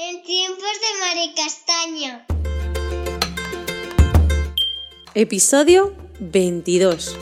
En 0.00 0.22
tiempos 0.22 0.62
de 0.62 1.00
Mari 1.00 1.34
Castaña. 1.34 2.24
Episodio 5.14 5.92
22. 6.20 7.16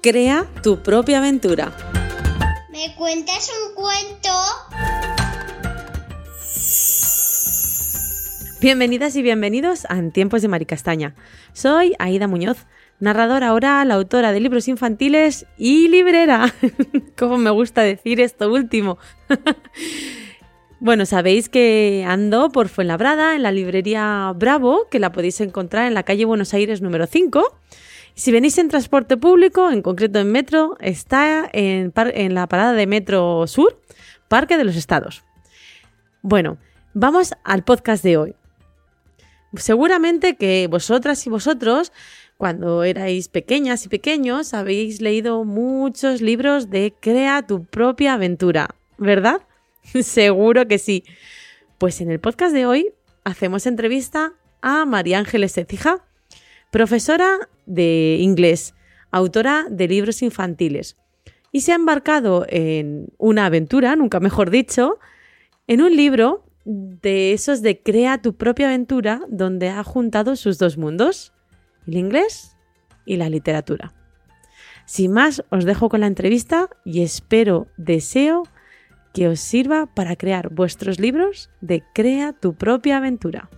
Crea 0.00 0.46
tu 0.62 0.84
propia 0.84 1.18
aventura. 1.18 1.76
¿Me 2.70 2.94
cuentas 2.94 3.50
un 3.50 3.74
cuento? 3.74 4.30
Bienvenidas 8.60 9.16
y 9.16 9.22
bienvenidos 9.22 9.86
a 9.88 9.98
En 9.98 10.12
tiempos 10.12 10.40
de 10.42 10.46
Mari 10.46 10.66
Castaña. 10.66 11.16
Soy 11.52 11.94
Aida 11.98 12.28
Muñoz, 12.28 12.58
narradora 13.00 13.54
oral, 13.54 13.90
autora 13.90 14.30
de 14.30 14.38
libros 14.38 14.68
infantiles 14.68 15.46
y 15.58 15.88
librera. 15.88 16.54
Como 17.18 17.38
me 17.38 17.50
gusta 17.50 17.82
decir 17.82 18.20
esto 18.20 18.52
último. 18.52 18.98
Bueno, 20.78 21.06
sabéis 21.06 21.48
que 21.48 22.04
ando 22.06 22.50
por 22.50 22.68
Fuenlabrada, 22.68 23.34
en 23.34 23.42
la 23.42 23.50
librería 23.50 24.30
Bravo, 24.36 24.88
que 24.90 24.98
la 24.98 25.10
podéis 25.10 25.40
encontrar 25.40 25.86
en 25.86 25.94
la 25.94 26.02
calle 26.02 26.26
Buenos 26.26 26.52
Aires 26.52 26.82
número 26.82 27.06
5. 27.06 27.42
Si 28.14 28.30
venís 28.30 28.58
en 28.58 28.68
transporte 28.68 29.16
público, 29.16 29.70
en 29.70 29.80
concreto 29.80 30.18
en 30.18 30.30
metro, 30.30 30.76
está 30.80 31.48
en, 31.54 31.94
en 31.96 32.34
la 32.34 32.46
parada 32.46 32.74
de 32.74 32.86
Metro 32.86 33.46
Sur, 33.46 33.80
Parque 34.28 34.58
de 34.58 34.64
los 34.64 34.76
Estados. 34.76 35.24
Bueno, 36.20 36.58
vamos 36.92 37.32
al 37.42 37.64
podcast 37.64 38.04
de 38.04 38.18
hoy. 38.18 38.34
Seguramente 39.54 40.36
que 40.36 40.68
vosotras 40.70 41.26
y 41.26 41.30
vosotros, 41.30 41.90
cuando 42.36 42.84
erais 42.84 43.28
pequeñas 43.28 43.86
y 43.86 43.88
pequeños, 43.88 44.52
habéis 44.52 45.00
leído 45.00 45.42
muchos 45.44 46.20
libros 46.20 46.68
de 46.68 46.92
Crea 47.00 47.46
tu 47.46 47.64
propia 47.64 48.12
aventura, 48.12 48.74
¿verdad? 48.98 49.40
Seguro 50.02 50.66
que 50.66 50.78
sí. 50.78 51.04
Pues 51.78 52.00
en 52.00 52.10
el 52.10 52.20
podcast 52.20 52.54
de 52.54 52.66
hoy 52.66 52.92
hacemos 53.24 53.66
entrevista 53.66 54.34
a 54.62 54.84
María 54.84 55.18
Ángeles 55.18 55.56
Ecija, 55.58 56.04
profesora 56.70 57.48
de 57.66 58.18
inglés, 58.20 58.74
autora 59.10 59.66
de 59.70 59.88
libros 59.88 60.22
infantiles, 60.22 60.96
y 61.52 61.60
se 61.60 61.72
ha 61.72 61.76
embarcado 61.76 62.46
en 62.48 63.08
una 63.18 63.46
aventura, 63.46 63.96
nunca 63.96 64.20
mejor 64.20 64.50
dicho, 64.50 64.98
en 65.66 65.82
un 65.82 65.94
libro 65.94 66.44
de 66.64 67.32
esos 67.32 67.62
de 67.62 67.80
Crea 67.82 68.20
tu 68.20 68.36
propia 68.36 68.66
aventura, 68.66 69.22
donde 69.28 69.68
ha 69.68 69.84
juntado 69.84 70.36
sus 70.36 70.58
dos 70.58 70.76
mundos, 70.78 71.32
el 71.86 71.96
inglés 71.96 72.56
y 73.04 73.16
la 73.16 73.28
literatura. 73.28 73.94
Sin 74.86 75.12
más, 75.12 75.44
os 75.50 75.64
dejo 75.64 75.88
con 75.88 76.00
la 76.00 76.06
entrevista 76.06 76.68
y 76.84 77.02
espero, 77.02 77.68
deseo 77.76 78.44
que 79.16 79.28
os 79.28 79.40
sirva 79.40 79.86
para 79.86 80.14
crear 80.14 80.50
vuestros 80.52 81.00
libros 81.00 81.48
de 81.62 81.82
Crea 81.94 82.34
tu 82.34 82.54
propia 82.54 82.98
aventura. 82.98 83.48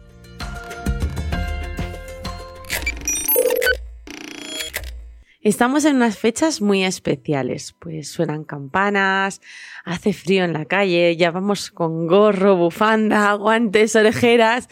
Estamos 5.41 5.85
en 5.85 5.97
unas 5.97 6.17
fechas 6.17 6.63
muy 6.63 6.85
especiales, 6.85 7.75
pues 7.81 8.09
suenan 8.09 8.45
campanas, 8.45 9.41
hace 9.85 10.13
frío 10.13 10.45
en 10.45 10.53
la 10.53 10.65
calle, 10.65 11.17
ya 11.17 11.33
vamos 11.33 11.73
con 11.73 12.07
gorro, 12.07 12.57
bufanda, 12.57 13.33
guantes, 13.35 13.97
orejeras, 13.97 14.69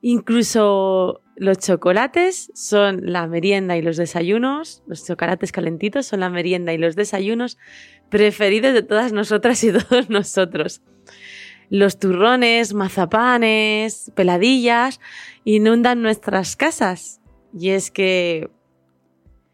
incluso 0.00 1.20
los 1.36 1.58
chocolates 1.58 2.50
son 2.54 3.12
la 3.12 3.26
merienda 3.26 3.76
y 3.76 3.82
los 3.82 3.98
desayunos, 3.98 4.82
los 4.86 5.06
chocolates 5.06 5.52
calentitos 5.52 6.06
son 6.06 6.20
la 6.20 6.30
merienda 6.30 6.72
y 6.72 6.78
los 6.78 6.96
desayunos 6.96 7.58
preferidos 8.08 8.72
de 8.72 8.82
todas 8.82 9.12
nosotras 9.12 9.62
y 9.64 9.72
todos 9.88 10.10
nosotros. 10.10 10.82
Los 11.68 11.98
turrones, 11.98 12.74
mazapanes, 12.74 14.12
peladillas 14.14 15.00
inundan 15.44 16.02
nuestras 16.02 16.56
casas. 16.56 17.20
Y 17.58 17.70
es 17.70 17.90
que 17.90 18.50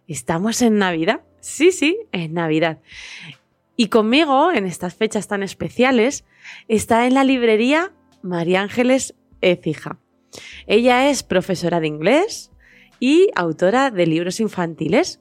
estamos 0.07 0.61
en 0.63 0.79
Navidad. 0.79 1.23
Sí, 1.41 1.73
sí, 1.73 1.99
en 2.13 2.35
Navidad. 2.35 2.81
Y 3.77 3.89
conmigo, 3.89 4.53
en 4.53 4.67
estas 4.67 4.95
fechas 4.95 5.27
tan 5.27 5.43
especiales, 5.43 6.25
está 6.69 7.07
en 7.07 7.15
la 7.15 7.25
librería 7.25 7.93
María 8.23 8.61
Ángeles 8.61 9.15
Ecija. 9.41 9.99
Ella 10.67 11.11
es 11.11 11.23
profesora 11.23 11.81
de 11.81 11.89
inglés 11.89 12.51
y 13.01 13.31
autora 13.35 13.91
de 13.91 14.07
libros 14.07 14.41
infantiles. 14.41 15.21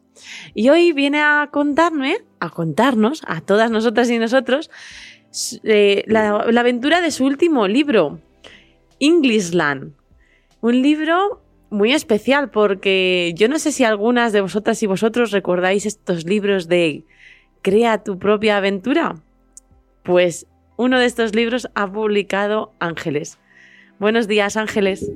Y 0.53 0.69
hoy 0.69 0.91
viene 0.91 1.19
a 1.19 1.49
contarme, 1.51 2.17
a 2.39 2.49
contarnos, 2.49 3.21
a 3.27 3.41
todas 3.41 3.71
nosotras 3.71 4.09
y 4.09 4.17
nosotros, 4.17 4.69
eh, 5.63 6.03
la, 6.07 6.45
la, 6.49 6.61
aventura 6.61 7.01
de 7.01 7.11
su 7.11 7.25
último 7.25 7.67
libro, 7.67 8.19
Englishland. 8.99 9.93
Un 10.61 10.81
libro 10.81 11.41
muy 11.69 11.93
especial 11.93 12.51
porque 12.51 13.33
yo 13.35 13.47
no 13.47 13.57
sé 13.57 13.71
si 13.71 13.83
algunas 13.83 14.33
de 14.33 14.41
vosotras 14.41 14.83
y 14.83 14.87
vosotros 14.87 15.31
recordáis 15.31 15.85
estos 15.85 16.25
libros 16.25 16.67
de 16.67 17.05
Crea 17.61 18.03
tu 18.03 18.17
propia 18.17 18.57
aventura. 18.57 19.21
Pues 20.03 20.47
uno 20.77 20.99
de 20.99 21.05
estos 21.05 21.35
libros 21.35 21.69
ha 21.75 21.91
publicado 21.91 22.73
Ángeles. 22.79 23.37
Buenos 23.99 24.27
días, 24.27 24.57
Ángeles. 24.57 25.11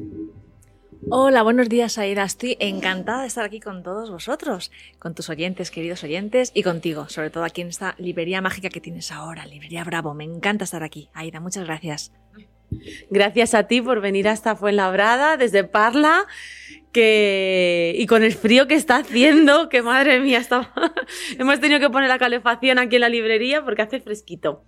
Hola, 1.12 1.44
buenos 1.44 1.70
días, 1.70 2.00
Aida. 2.00 2.24
Estoy 2.24 2.58
encantada 2.60 3.22
de 3.22 3.28
estar 3.28 3.46
aquí 3.46 3.60
con 3.60 3.84
todos 3.84 4.10
vosotros, 4.10 4.72
con 4.98 5.14
tus 5.14 5.30
oyentes, 5.30 5.70
queridos 5.70 6.04
oyentes, 6.04 6.52
y 6.56 6.64
contigo, 6.64 7.10
sobre 7.10 7.30
todo 7.30 7.44
aquí 7.44 7.62
en 7.62 7.68
esta 7.68 7.94
librería 8.00 8.42
mágica 8.42 8.70
que 8.70 8.82
tienes 8.82 9.12
ahora, 9.12 9.46
Librería 9.46 9.84
Bravo. 9.84 10.16
Me 10.16 10.24
encanta 10.24 10.64
estar 10.64 10.82
aquí. 10.82 11.10
Aida, 11.14 11.40
muchas 11.40 11.66
gracias. 11.66 12.12
Gracias 13.12 13.54
a 13.54 13.68
ti 13.68 13.82
por 13.82 14.02
venir 14.02 14.28
hasta 14.28 14.56
Fuenlabrada, 14.56 15.38
desde 15.38 15.64
Parla, 15.64 16.26
que... 16.92 17.94
y 17.96 18.08
con 18.08 18.24
el 18.24 18.34
frío 18.34 18.68
que 18.68 18.74
está 18.74 18.98
haciendo, 18.98 19.70
que 19.70 19.84
madre 19.84 20.20
mía, 20.20 20.42
hemos 21.38 21.60
tenido 21.60 21.80
que 21.80 21.92
poner 21.92 22.10
la 22.10 22.18
calefacción 22.18 22.80
aquí 22.80 22.96
en 22.96 23.02
la 23.02 23.10
librería 23.10 23.64
porque 23.64 23.84
hace 23.84 24.00
fresquito. 24.00 24.64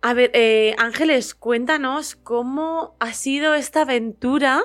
A 0.00 0.14
ver, 0.14 0.30
eh, 0.32 0.74
Ángeles, 0.78 1.34
cuéntanos 1.34 2.16
cómo 2.16 2.96
ha 3.00 3.12
sido 3.12 3.54
esta 3.54 3.82
aventura 3.82 4.64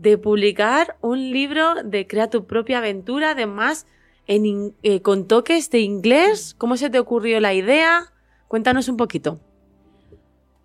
de 0.00 0.16
publicar 0.16 0.96
un 1.02 1.30
libro 1.30 1.82
de 1.84 2.06
Crea 2.06 2.30
tu 2.30 2.46
propia 2.46 2.78
aventura, 2.78 3.32
además 3.32 3.86
en, 4.26 4.74
eh, 4.82 5.02
con 5.02 5.28
toques 5.28 5.68
de 5.70 5.80
inglés. 5.80 6.54
¿Cómo 6.56 6.78
se 6.78 6.88
te 6.88 6.98
ocurrió 6.98 7.38
la 7.38 7.52
idea? 7.52 8.10
Cuéntanos 8.48 8.88
un 8.88 8.96
poquito. 8.96 9.38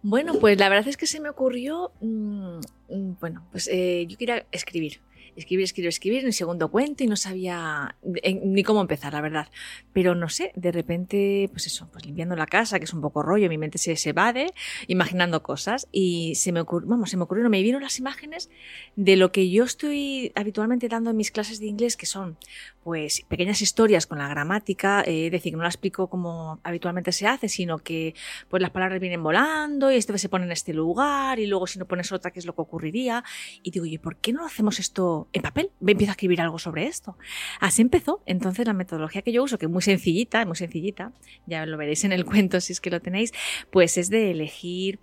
Bueno, 0.01 0.35
pues 0.35 0.57
la 0.57 0.69
verdad 0.69 0.88
es 0.88 0.95
que 0.95 1.07
se 1.07 1.19
me 1.19 1.29
ocurrió, 1.29 1.91
mmm, 2.00 2.59
bueno, 3.19 3.45
pues 3.51 3.68
eh, 3.68 4.06
yo 4.07 4.18
quería 4.18 4.45
escribir 4.51 5.01
escribir, 5.35 5.66
escribir, 5.66 5.90
escribir, 5.90 6.25
mi 6.25 6.31
segundo 6.31 6.69
cuento 6.69 7.03
y 7.03 7.07
no 7.07 7.16
sabía 7.16 7.96
ni 8.03 8.63
cómo 8.63 8.81
empezar, 8.81 9.13
la 9.13 9.22
verdad. 9.22 9.47
Pero 9.94 10.16
no 10.16 10.29
sé, 10.29 10.51
de 10.56 10.72
repente, 10.72 11.50
pues 11.51 11.68
eso, 11.68 11.88
pues 11.91 12.06
limpiando 12.06 12.35
la 12.35 12.46
casa, 12.46 12.79
que 12.79 12.85
es 12.85 12.94
un 12.94 13.01
poco 13.01 13.22
rollo, 13.22 13.50
mi 13.50 13.57
mente 13.57 13.78
se, 13.78 13.95
se 13.95 14.09
evade, 14.09 14.53
imaginando 14.88 15.44
cosas 15.44 15.88
y 15.92 16.36
se 16.36 16.51
me 16.51 16.62
ocurrió, 16.62 16.89
vamos, 16.89 17.10
se 17.10 17.18
me 17.18 17.24
ocurrió, 17.24 17.50
me 17.50 17.62
vieron 17.62 17.81
las 17.81 18.00
imágenes 18.00 18.50
de 18.95 19.15
lo 19.15 19.31
que 19.31 19.50
yo 19.50 19.63
estoy 19.63 20.31
habitualmente 20.36 20.88
dando 20.88 21.12
en 21.12 21.18
mis 21.18 21.31
clases 21.31 21.60
de 21.60 21.68
inglés, 21.68 21.98
que 21.98 22.06
son 22.06 22.38
pues 22.83 23.24
pequeñas 23.27 23.63
historias 23.63 24.06
con 24.06 24.19
la 24.19 24.27
gramática, 24.27 25.01
eh, 25.01 25.25
es 25.25 25.31
decir, 25.31 25.51
que 25.51 25.57
no 25.57 25.63
la 25.63 25.69
explico 25.69 26.07
como 26.07 26.60
habitualmente 26.63 27.12
se 27.12 27.25
hace, 27.25 27.50
sino 27.50 27.80
que 27.80 28.13
pues 28.48 28.62
las 28.62 28.69
palabras 28.69 29.00
vienen 29.00 29.24
volando 29.24 29.92
y 29.92 29.95
este 29.95 30.15
se 30.19 30.30
pone 30.30 30.45
en 30.45 30.51
este 30.51 30.71
lugar 30.74 31.39
y 31.39 31.48
luego 31.48 31.65
si 31.68 31.80
no 31.80 31.86
pones 31.86 32.12
otra, 32.12 32.31
¿qué 32.31 32.39
es 32.39 32.45
lo 32.45 32.54
que 32.54 32.62
ocurriría? 32.62 33.24
Y 33.63 33.71
digo, 33.71 33.83
oye, 33.83 33.98
¿por 33.98 34.18
qué 34.18 34.33
no 34.33 34.45
hacemos 34.45 34.80
esto 34.80 35.25
en 35.33 35.42
papel, 35.42 35.72
empiezo 35.86 36.12
a 36.12 36.13
escribir 36.13 36.42
algo 36.42 36.60
sobre 36.60 36.88
esto. 36.88 37.18
Así 37.60 37.81
empezó. 37.81 38.22
Entonces 38.25 38.66
la 38.66 38.74
metodología 38.74 39.22
que 39.22 39.31
yo 39.31 39.44
uso, 39.44 39.57
que 39.57 39.66
es 39.66 39.72
muy 39.72 39.81
sencillita, 39.81 40.45
muy 40.45 40.56
sencillita, 40.56 41.12
ya 41.45 41.66
lo 41.66 41.77
veréis 41.77 42.04
en 42.04 42.12
el 42.12 42.25
cuento 42.25 42.60
si 42.62 42.74
es 42.74 42.81
que 42.81 42.89
lo 42.89 43.01
tenéis, 43.01 43.33
pues 43.72 43.98
es 43.98 44.10
de 44.10 44.31
elegir 44.31 45.00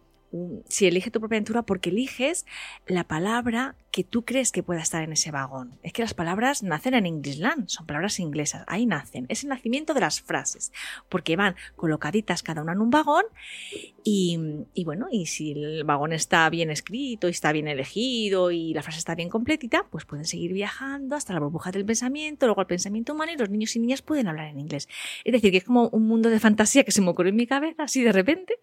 si 0.69 0.87
elige 0.87 1.11
tu 1.11 1.21
propia 1.21 1.37
aventura 1.37 1.63
porque 1.63 1.91
eliges 1.91 2.47
la 2.87 3.05
palabra 3.05 3.77
que 3.91 4.05
tú 4.05 4.25
crees 4.25 4.53
que 4.53 4.63
pueda 4.63 4.81
estar 4.81 5.03
en 5.03 5.13
ese 5.13 5.31
vagón. 5.31 5.79
Es 5.83 5.93
que 5.93 6.01
las 6.01 6.15
palabras 6.15 6.63
nacen 6.63 6.95
en 6.95 7.05
Englishland, 7.05 7.69
son 7.69 7.87
palabras 7.87 8.19
inglesas, 8.19 8.65
ahí 8.67 8.87
nacen. 8.87 9.27
Es 9.29 9.43
el 9.43 9.51
nacimiento 9.51 9.93
de 9.93 10.01
las 10.01 10.23
frases, 10.23 10.73
porque 11.11 11.37
van 11.37 11.57
colocaditas 11.77 12.43
cada 12.43 12.63
una 12.63 12.73
en 12.73 12.81
un 12.81 12.91
vagón 12.91 13.25
y, 14.03 14.39
bueno, 14.85 15.09
y 15.13 15.27
si 15.27 15.53
el 15.53 15.85
vagón 15.85 16.13
está 16.13 16.49
bien 16.49 16.71
escrito 16.71 17.29
y 17.29 17.33
está 17.33 17.53
bien 17.53 17.69
elegido 17.69 18.51
y 18.51 18.73
la 18.73 18.83
frase 18.83 18.99
está 18.99 19.15
bien 19.15 19.29
completita, 19.29 19.87
pues 19.91 20.07
pueden 20.07 20.25
seguir 20.25 20.55
viajando 20.55 21.15
hasta 21.15 21.35
la 21.35 21.41
burbuja 21.41 21.71
del 21.71 21.85
pensamiento, 21.85 22.47
luego 22.47 22.63
el 22.63 22.67
pensamiento 22.67 23.13
humano 23.13 23.33
y 23.33 23.37
los 23.37 23.51
niños 23.51 23.77
y 23.77 23.79
niñas 23.79 24.01
pueden 24.01 24.27
hablar 24.27 24.49
en 24.49 24.59
inglés. 24.59 24.89
Es 25.25 25.33
decir, 25.33 25.51
que 25.51 25.59
es 25.59 25.65
como 25.65 25.89
un 25.89 26.07
mundo 26.07 26.31
de 26.31 26.41
fantasía 26.41 26.83
que 26.85 26.93
se 26.93 27.03
me 27.03 27.11
ocurrió 27.11 27.31
en 27.31 27.37
mi 27.37 27.47
cabeza 27.47 27.83
así 27.83 28.03
de 28.03 28.13
repente 28.13 28.55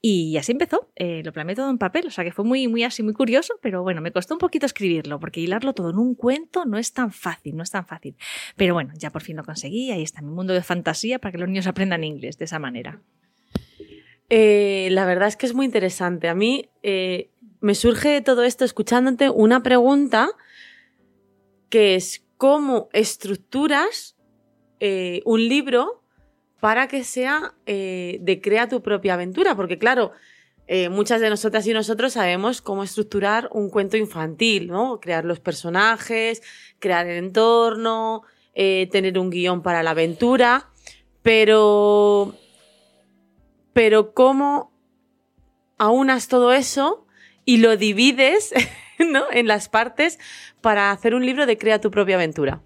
y 0.00 0.36
así 0.36 0.52
empezó. 0.52 0.88
Eh, 0.94 1.07
lo 1.24 1.32
planeé 1.32 1.56
todo 1.56 1.70
en 1.70 1.78
papel, 1.78 2.06
o 2.06 2.10
sea 2.10 2.24
que 2.24 2.32
fue 2.32 2.44
muy, 2.44 2.68
muy 2.68 2.84
así, 2.84 3.02
muy 3.02 3.14
curioso, 3.14 3.54
pero 3.62 3.82
bueno, 3.82 4.00
me 4.00 4.12
costó 4.12 4.34
un 4.34 4.38
poquito 4.38 4.66
escribirlo, 4.66 5.18
porque 5.20 5.40
hilarlo 5.40 5.72
todo 5.72 5.90
en 5.90 5.98
un 5.98 6.14
cuento 6.14 6.64
no 6.64 6.78
es 6.78 6.92
tan 6.92 7.12
fácil, 7.12 7.56
no 7.56 7.62
es 7.62 7.70
tan 7.70 7.86
fácil. 7.86 8.16
Pero 8.56 8.74
bueno, 8.74 8.92
ya 8.96 9.10
por 9.10 9.22
fin 9.22 9.36
lo 9.36 9.44
conseguí, 9.44 9.90
ahí 9.90 10.02
está 10.02 10.22
mi 10.22 10.30
mundo 10.30 10.54
de 10.54 10.62
fantasía 10.62 11.18
para 11.18 11.32
que 11.32 11.38
los 11.38 11.48
niños 11.48 11.66
aprendan 11.66 12.04
inglés 12.04 12.38
de 12.38 12.44
esa 12.44 12.58
manera. 12.58 13.00
Eh, 14.30 14.88
la 14.90 15.06
verdad 15.06 15.28
es 15.28 15.36
que 15.36 15.46
es 15.46 15.54
muy 15.54 15.66
interesante. 15.66 16.28
A 16.28 16.34
mí 16.34 16.68
eh, 16.82 17.30
me 17.60 17.74
surge 17.74 18.08
de 18.10 18.20
todo 18.20 18.44
esto 18.44 18.64
escuchándote 18.64 19.30
una 19.30 19.62
pregunta 19.62 20.28
que 21.70 21.94
es 21.94 22.24
cómo 22.36 22.88
estructuras 22.92 24.16
eh, 24.80 25.22
un 25.24 25.48
libro 25.48 26.02
para 26.60 26.88
que 26.88 27.04
sea 27.04 27.54
de 27.66 28.40
crea 28.42 28.68
tu 28.68 28.82
propia 28.82 29.14
aventura, 29.14 29.54
porque 29.54 29.78
claro, 29.78 30.10
eh, 30.70 30.90
muchas 30.90 31.22
de 31.22 31.30
nosotras 31.30 31.66
y 31.66 31.72
nosotros 31.72 32.12
sabemos 32.12 32.60
cómo 32.60 32.84
estructurar 32.84 33.48
un 33.52 33.70
cuento 33.70 33.96
infantil, 33.96 34.68
¿no? 34.68 35.00
Crear 35.00 35.24
los 35.24 35.40
personajes, 35.40 36.42
crear 36.78 37.06
el 37.06 37.24
entorno, 37.24 38.22
eh, 38.54 38.86
tener 38.92 39.18
un 39.18 39.30
guion 39.30 39.62
para 39.62 39.82
la 39.82 39.92
aventura, 39.92 40.68
pero, 41.22 42.34
pero 43.72 44.12
cómo 44.12 44.70
aunas 45.78 46.28
todo 46.28 46.52
eso 46.52 47.06
y 47.46 47.56
lo 47.56 47.78
divides 47.78 48.52
¿no? 48.98 49.24
en 49.32 49.46
las 49.46 49.70
partes 49.70 50.18
para 50.60 50.90
hacer 50.90 51.14
un 51.14 51.24
libro 51.24 51.46
de 51.46 51.56
Crea 51.56 51.80
tu 51.80 51.90
propia 51.90 52.16
aventura. 52.16 52.60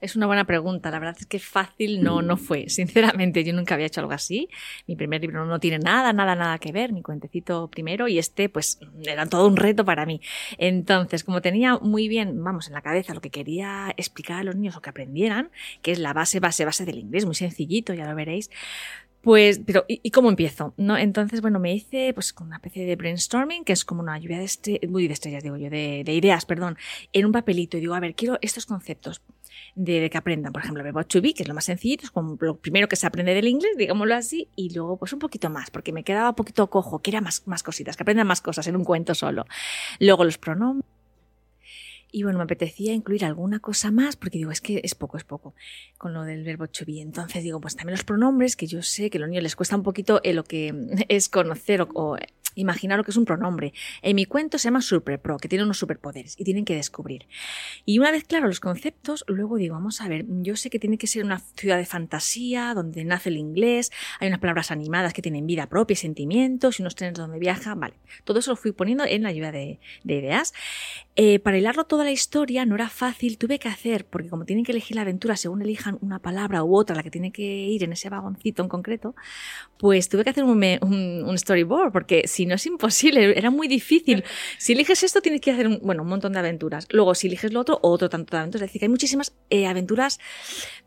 Es 0.00 0.16
una 0.16 0.26
buena 0.26 0.44
pregunta. 0.44 0.90
La 0.90 0.98
verdad 0.98 1.16
es 1.18 1.26
que 1.26 1.38
fácil 1.38 2.02
no, 2.02 2.22
no 2.22 2.36
fue. 2.36 2.68
Sinceramente, 2.68 3.44
yo 3.44 3.52
nunca 3.52 3.74
había 3.74 3.86
hecho 3.86 4.00
algo 4.00 4.12
así. 4.12 4.48
Mi 4.86 4.96
primer 4.96 5.20
libro 5.20 5.44
no 5.46 5.60
tiene 5.60 5.78
nada, 5.78 6.12
nada, 6.12 6.34
nada 6.34 6.58
que 6.58 6.72
ver. 6.72 6.92
Mi 6.92 7.02
cuentecito 7.02 7.68
primero 7.68 8.08
y 8.08 8.18
este, 8.18 8.48
pues, 8.48 8.78
era 9.04 9.26
todo 9.26 9.46
un 9.46 9.56
reto 9.56 9.84
para 9.84 10.06
mí. 10.06 10.20
Entonces, 10.58 11.24
como 11.24 11.40
tenía 11.42 11.78
muy 11.78 12.08
bien, 12.08 12.42
vamos, 12.42 12.68
en 12.68 12.74
la 12.74 12.82
cabeza 12.82 13.14
lo 13.14 13.20
que 13.20 13.30
quería 13.30 13.92
explicar 13.96 14.40
a 14.40 14.44
los 14.44 14.56
niños 14.56 14.76
o 14.76 14.80
que 14.80 14.90
aprendieran, 14.90 15.50
que 15.82 15.92
es 15.92 15.98
la 15.98 16.12
base, 16.12 16.40
base, 16.40 16.64
base 16.64 16.84
del 16.84 16.98
inglés, 16.98 17.24
muy 17.26 17.34
sencillito, 17.34 17.94
ya 17.94 18.08
lo 18.08 18.14
veréis, 18.14 18.50
pues, 19.26 19.60
pero, 19.66 19.84
¿y, 19.88 20.08
cómo 20.12 20.28
empiezo? 20.28 20.72
¿No? 20.76 20.96
Entonces, 20.96 21.40
bueno, 21.40 21.58
me 21.58 21.74
hice 21.74 22.14
pues 22.14 22.32
con 22.32 22.46
una 22.46 22.58
especie 22.58 22.86
de 22.86 22.94
brainstorming, 22.94 23.64
que 23.64 23.72
es 23.72 23.84
como 23.84 24.00
una 24.00 24.16
lluvia 24.20 24.38
de, 24.38 24.44
estrellas, 24.44 25.42
digo 25.42 25.56
yo, 25.56 25.68
de, 25.68 26.04
de, 26.04 26.14
ideas, 26.14 26.46
perdón, 26.46 26.78
en 27.12 27.26
un 27.26 27.32
papelito. 27.32 27.76
Y 27.76 27.80
digo, 27.80 27.94
a 27.94 28.00
ver, 28.00 28.14
quiero 28.14 28.38
estos 28.40 28.66
conceptos 28.66 29.20
de, 29.74 30.08
que 30.10 30.18
aprendan, 30.18 30.52
por 30.52 30.62
ejemplo, 30.62 30.82
verbo 30.82 31.04
to 31.04 31.20
be, 31.20 31.34
que 31.34 31.42
es 31.42 31.48
lo 31.48 31.54
más 31.54 31.64
sencillito, 31.64 32.04
es 32.04 32.10
como 32.10 32.36
lo 32.40 32.56
primero 32.56 32.88
que 32.88 32.96
se 32.96 33.06
aprende 33.06 33.34
del 33.34 33.48
inglés, 33.48 33.76
digámoslo 33.76 34.14
así, 34.14 34.48
y 34.56 34.74
luego 34.74 34.96
pues 34.96 35.12
un 35.12 35.18
poquito 35.18 35.50
más, 35.50 35.70
porque 35.70 35.92
me 35.92 36.04
quedaba 36.04 36.30
un 36.30 36.34
poquito 36.34 36.68
cojo, 36.68 37.00
que 37.00 37.10
era 37.10 37.20
más, 37.20 37.42
más 37.46 37.62
cositas, 37.62 37.96
que 37.96 38.02
aprendan 38.02 38.26
más 38.26 38.40
cosas 38.40 38.66
en 38.66 38.76
un 38.76 38.84
cuento 38.84 39.14
solo. 39.14 39.46
Luego 40.00 40.24
los 40.24 40.38
pronombres 40.38 40.96
y 42.12 42.22
bueno, 42.22 42.38
me 42.38 42.44
apetecía 42.44 42.94
incluir 42.94 43.24
alguna 43.24 43.58
cosa 43.58 43.90
más, 43.90 44.16
porque 44.16 44.38
digo, 44.38 44.50
es 44.50 44.62
que 44.62 44.80
es 44.82 44.94
poco, 44.94 45.18
es 45.18 45.24
poco, 45.24 45.54
con 45.98 46.14
lo 46.14 46.22
del 46.22 46.44
verbo 46.44 46.66
to 46.66 46.86
be. 46.86 47.00
Entonces 47.00 47.42
digo, 47.42 47.60
pues 47.60 47.76
también 47.76 47.92
los 47.92 48.04
pronombres, 48.04 48.56
que 48.56 48.66
yo 48.66 48.82
sé 48.82 49.10
que 49.10 49.18
a 49.18 49.20
los 49.20 49.28
niños 49.28 49.42
les 49.42 49.56
cuesta 49.56 49.76
un 49.76 49.82
poquito 49.82 50.20
eh, 50.22 50.32
lo 50.32 50.44
que 50.44 50.72
es 51.08 51.28
conocer 51.28 51.86
o 51.94 52.16
lo 52.64 53.04
que 53.04 53.10
es 53.10 53.16
un 53.16 53.24
pronombre. 53.24 53.72
En 54.02 54.16
mi 54.16 54.24
cuento 54.24 54.58
se 54.58 54.64
llama 54.64 54.80
Pro, 55.22 55.36
que 55.38 55.48
tiene 55.48 55.64
unos 55.64 55.78
superpoderes 55.78 56.34
y 56.38 56.44
tienen 56.44 56.64
que 56.64 56.74
descubrir. 56.74 57.26
Y 57.84 57.98
una 57.98 58.10
vez 58.10 58.24
claro 58.24 58.46
los 58.46 58.60
conceptos, 58.60 59.24
luego 59.26 59.56
digo, 59.56 59.74
vamos 59.74 60.00
a 60.00 60.08
ver, 60.08 60.24
yo 60.28 60.56
sé 60.56 60.70
que 60.70 60.78
tiene 60.78 60.98
que 60.98 61.06
ser 61.06 61.24
una 61.24 61.38
ciudad 61.38 61.76
de 61.76 61.86
fantasía, 61.86 62.72
donde 62.74 63.04
nace 63.04 63.28
el 63.28 63.36
inglés, 63.36 63.90
hay 64.20 64.28
unas 64.28 64.40
palabras 64.40 64.70
animadas 64.70 65.12
que 65.12 65.22
tienen 65.22 65.46
vida 65.46 65.68
propia, 65.68 65.96
sentimientos, 65.96 66.78
y 66.78 66.82
unos 66.82 66.94
trenes 66.94 67.18
donde 67.18 67.38
viaja, 67.38 67.74
vale. 67.74 67.94
Todo 68.24 68.38
eso 68.38 68.52
lo 68.52 68.56
fui 68.56 68.72
poniendo 68.72 69.04
en 69.04 69.22
la 69.22 69.30
ayuda 69.30 69.52
de, 69.52 69.78
ideas. 70.04 70.54
Eh, 71.16 71.38
para 71.38 71.58
hilarlo 71.58 71.84
toda 71.84 72.04
la 72.04 72.10
historia 72.10 72.64
no 72.64 72.74
era 72.74 72.88
fácil, 72.88 73.38
tuve 73.38 73.58
que 73.58 73.68
hacer, 73.68 74.06
porque 74.06 74.28
como 74.28 74.44
tienen 74.44 74.64
que 74.64 74.72
elegir 74.72 74.96
la 74.96 75.02
aventura 75.02 75.36
según 75.36 75.62
elijan 75.62 75.98
una 76.00 76.18
palabra 76.18 76.62
u 76.62 76.76
otra, 76.76 76.96
la 76.96 77.02
que 77.02 77.10
tiene 77.10 77.32
que 77.32 77.42
ir 77.42 77.84
en 77.84 77.92
ese 77.92 78.08
vagoncito 78.08 78.62
en 78.62 78.68
concreto, 78.68 79.14
pues 79.78 80.08
tuve 80.08 80.24
que 80.24 80.30
hacer 80.30 80.44
un, 80.44 80.62
un 80.82 81.38
storyboard, 81.38 81.92
porque 81.92 82.26
si 82.26 82.45
no 82.46 82.54
es 82.54 82.66
imposible, 82.66 83.36
era 83.36 83.50
muy 83.50 83.68
difícil. 83.68 84.24
Si 84.58 84.72
eliges 84.72 85.02
esto, 85.02 85.20
tienes 85.20 85.40
que 85.40 85.50
hacer 85.50 85.66
un, 85.66 85.80
bueno, 85.82 86.02
un 86.02 86.08
montón 86.08 86.32
de 86.32 86.38
aventuras. 86.38 86.86
Luego, 86.90 87.14
si 87.14 87.26
eliges 87.26 87.52
lo 87.52 87.60
otro, 87.60 87.78
otro 87.82 88.08
tanto 88.08 88.36
de 88.36 88.40
aventuras. 88.40 88.62
Es 88.62 88.68
decir, 88.68 88.80
que 88.80 88.84
hay 88.86 88.90
muchísimas 88.90 89.34
eh, 89.50 89.66
aventuras, 89.66 90.18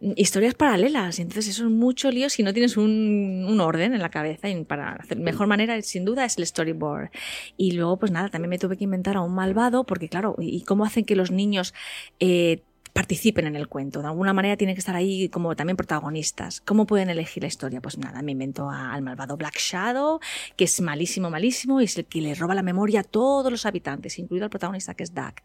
mm, 0.01 0.13
historias 0.15 0.55
paralelas. 0.55 1.19
Y 1.19 1.23
entonces 1.23 1.47
eso 1.47 1.65
es 1.65 1.71
mucho 1.71 2.11
lío 2.11 2.29
si 2.29 2.43
no 2.43 2.53
tienes 2.53 2.77
un, 2.77 3.45
un 3.47 3.59
orden 3.61 3.93
en 3.93 4.01
la 4.01 4.09
cabeza. 4.09 4.49
Y 4.49 4.63
para 4.63 4.93
hacer 4.93 5.19
mejor 5.19 5.47
manera, 5.47 5.81
sin 5.81 6.05
duda, 6.05 6.25
es 6.25 6.37
el 6.37 6.45
storyboard. 6.45 7.09
Y 7.57 7.73
luego, 7.73 7.97
pues 7.97 8.11
nada, 8.11 8.29
también 8.29 8.49
me 8.49 8.59
tuve 8.59 8.77
que 8.77 8.83
inventar 8.85 9.17
a 9.17 9.21
un 9.21 9.33
malvado, 9.33 9.83
porque 9.83 10.09
claro, 10.09 10.35
¿y 10.39 10.61
cómo 10.61 10.85
hacen 10.85 11.05
que 11.05 11.15
los 11.15 11.31
niños 11.31 11.73
eh, 12.19 12.63
participen 12.99 13.47
en 13.47 13.55
el 13.55 13.69
cuento. 13.69 14.01
De 14.01 14.07
alguna 14.07 14.33
manera 14.33 14.57
tienen 14.57 14.75
que 14.75 14.79
estar 14.79 14.93
ahí 14.93 15.29
como 15.29 15.55
también 15.55 15.77
protagonistas. 15.77 16.59
¿Cómo 16.59 16.85
pueden 16.85 17.09
elegir 17.09 17.41
la 17.41 17.47
historia? 17.47 17.79
Pues 17.79 17.97
nada, 17.97 18.21
me 18.21 18.33
invento 18.33 18.69
al 18.69 19.01
malvado 19.01 19.37
Black 19.37 19.57
Shadow, 19.57 20.19
que 20.57 20.65
es 20.65 20.81
malísimo, 20.81 21.29
malísimo, 21.29 21.79
y 21.79 21.85
es 21.85 21.97
el 21.97 22.03
que 22.03 22.19
le 22.19 22.35
roba 22.35 22.55
la 22.55 22.61
memoria 22.61 22.99
a 22.99 23.03
todos 23.03 23.49
los 23.49 23.65
habitantes, 23.65 24.19
incluido 24.19 24.43
al 24.43 24.49
protagonista 24.49 24.95
que 24.95 25.03
es 25.03 25.13
Doug. 25.13 25.35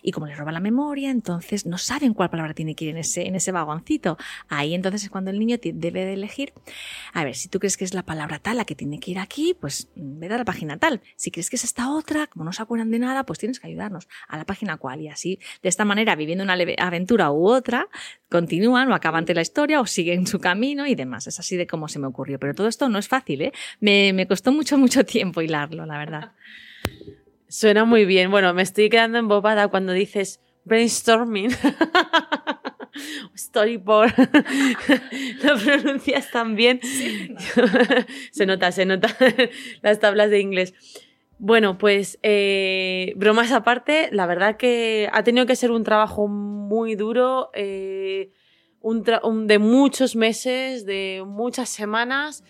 Y 0.00 0.12
como 0.12 0.28
le 0.28 0.36
roba 0.36 0.52
la 0.52 0.60
memoria, 0.60 1.10
entonces 1.10 1.66
no 1.66 1.76
saben 1.76 2.14
cuál 2.14 2.30
palabra 2.30 2.54
tiene 2.54 2.76
que 2.76 2.84
ir 2.84 2.90
en 2.92 2.98
ese, 2.98 3.26
en 3.26 3.34
ese 3.34 3.50
vagoncito. 3.50 4.16
Ahí 4.48 4.72
entonces 4.72 5.02
es 5.02 5.10
cuando 5.10 5.32
el 5.32 5.40
niño 5.40 5.56
debe 5.60 6.04
de 6.04 6.12
elegir. 6.12 6.52
A 7.14 7.24
ver, 7.24 7.34
si 7.34 7.48
tú 7.48 7.58
crees 7.58 7.76
que 7.76 7.84
es 7.84 7.94
la 7.94 8.04
palabra 8.04 8.38
tal 8.38 8.58
la 8.58 8.64
que 8.64 8.76
tiene 8.76 9.00
que 9.00 9.10
ir 9.10 9.18
aquí, 9.18 9.56
pues 9.60 9.88
ve 9.96 10.28
a 10.28 10.38
la 10.38 10.44
página 10.44 10.78
tal. 10.78 11.02
Si 11.16 11.32
crees 11.32 11.50
que 11.50 11.56
es 11.56 11.64
esta 11.64 11.90
otra, 11.90 12.28
como 12.28 12.44
no 12.44 12.52
se 12.52 12.62
acuerdan 12.62 12.92
de 12.92 13.00
nada, 13.00 13.26
pues 13.26 13.40
tienes 13.40 13.58
que 13.58 13.66
ayudarnos 13.66 14.06
a 14.28 14.36
la 14.36 14.44
página 14.44 14.76
cual. 14.76 15.00
Y 15.00 15.08
así, 15.08 15.40
de 15.64 15.68
esta 15.68 15.84
manera, 15.84 16.14
viviendo 16.14 16.44
una 16.44 16.54
leve 16.54 16.76
aventura 16.92 17.30
u 17.30 17.48
otra, 17.48 17.88
continúan 18.28 18.90
o 18.90 18.94
acaban 18.94 19.24
la 19.26 19.40
historia 19.40 19.80
o 19.80 19.86
siguen 19.86 20.26
su 20.26 20.38
camino 20.38 20.86
y 20.86 20.94
demás. 20.94 21.26
Es 21.26 21.40
así 21.40 21.56
de 21.56 21.66
cómo 21.66 21.88
se 21.88 21.98
me 21.98 22.06
ocurrió. 22.06 22.38
Pero 22.38 22.54
todo 22.54 22.68
esto 22.68 22.88
no 22.88 22.98
es 22.98 23.08
fácil, 23.08 23.42
¿eh? 23.42 23.52
Me, 23.80 24.12
me 24.12 24.26
costó 24.26 24.52
mucho, 24.52 24.78
mucho 24.78 25.04
tiempo 25.06 25.42
hilarlo, 25.42 25.86
la 25.86 25.98
verdad. 25.98 26.32
Suena 27.48 27.84
muy 27.84 28.04
bien. 28.04 28.30
Bueno, 28.30 28.52
me 28.54 28.62
estoy 28.62 28.88
quedando 28.88 29.18
embobada 29.18 29.68
cuando 29.68 29.92
dices 29.92 30.40
brainstorming. 30.64 31.50
Storyboard. 33.36 34.12
Lo 35.44 35.58
pronuncias 35.58 36.30
tan 36.30 36.56
bien. 36.56 36.80
se 38.30 38.46
nota, 38.46 38.72
se 38.72 38.84
nota 38.84 39.16
las 39.82 39.98
tablas 40.00 40.30
de 40.30 40.40
inglés. 40.40 40.74
Bueno, 41.44 41.76
pues 41.76 42.20
eh, 42.22 43.14
bromas 43.16 43.50
aparte, 43.50 44.08
la 44.12 44.26
verdad 44.26 44.56
que 44.56 45.08
ha 45.12 45.24
tenido 45.24 45.44
que 45.44 45.56
ser 45.56 45.72
un 45.72 45.82
trabajo 45.82 46.28
muy 46.28 46.94
duro, 46.94 47.50
eh, 47.52 48.30
un, 48.80 49.02
de 49.48 49.58
muchos 49.58 50.14
meses, 50.14 50.86
de 50.86 51.24
muchas 51.26 51.68
semanas, 51.68 52.44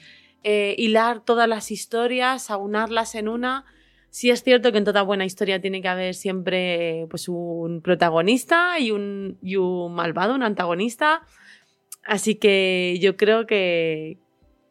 eh, 0.45 0.75
hilar 0.77 1.25
todas 1.25 1.49
las 1.49 1.71
historias, 1.71 2.51
aunarlas 2.51 3.15
en 3.15 3.29
una. 3.29 3.65
Sí 4.11 4.29
es 4.29 4.43
cierto 4.43 4.73
que 4.73 4.77
en 4.77 4.85
toda 4.85 5.01
buena 5.01 5.25
historia 5.25 5.59
tiene 5.59 5.81
que 5.81 5.89
haber 5.89 6.15
siempre 6.15 7.07
pues, 7.09 7.31
un 7.31 7.81
protagonista 7.81 8.79
y 8.79 8.91
un, 8.91 9.39
y 9.41 9.57
un 9.57 9.95
malvado, 9.95 10.35
un 10.35 10.43
antagonista. 10.43 11.23
Así 12.05 12.35
que 12.35 12.99
yo 13.01 13.17
creo 13.17 13.47
que, 13.47 14.19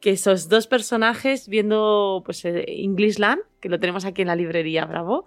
que 0.01 0.09
esos 0.09 0.49
dos 0.49 0.67
personajes, 0.67 1.47
viendo 1.47 2.23
pues, 2.25 2.43
eh, 2.43 2.65
Englishland, 2.67 3.41
que 3.61 3.69
lo 3.69 3.79
tenemos 3.79 4.03
aquí 4.03 4.23
en 4.23 4.27
la 4.27 4.35
librería, 4.35 4.83
bravo, 4.85 5.25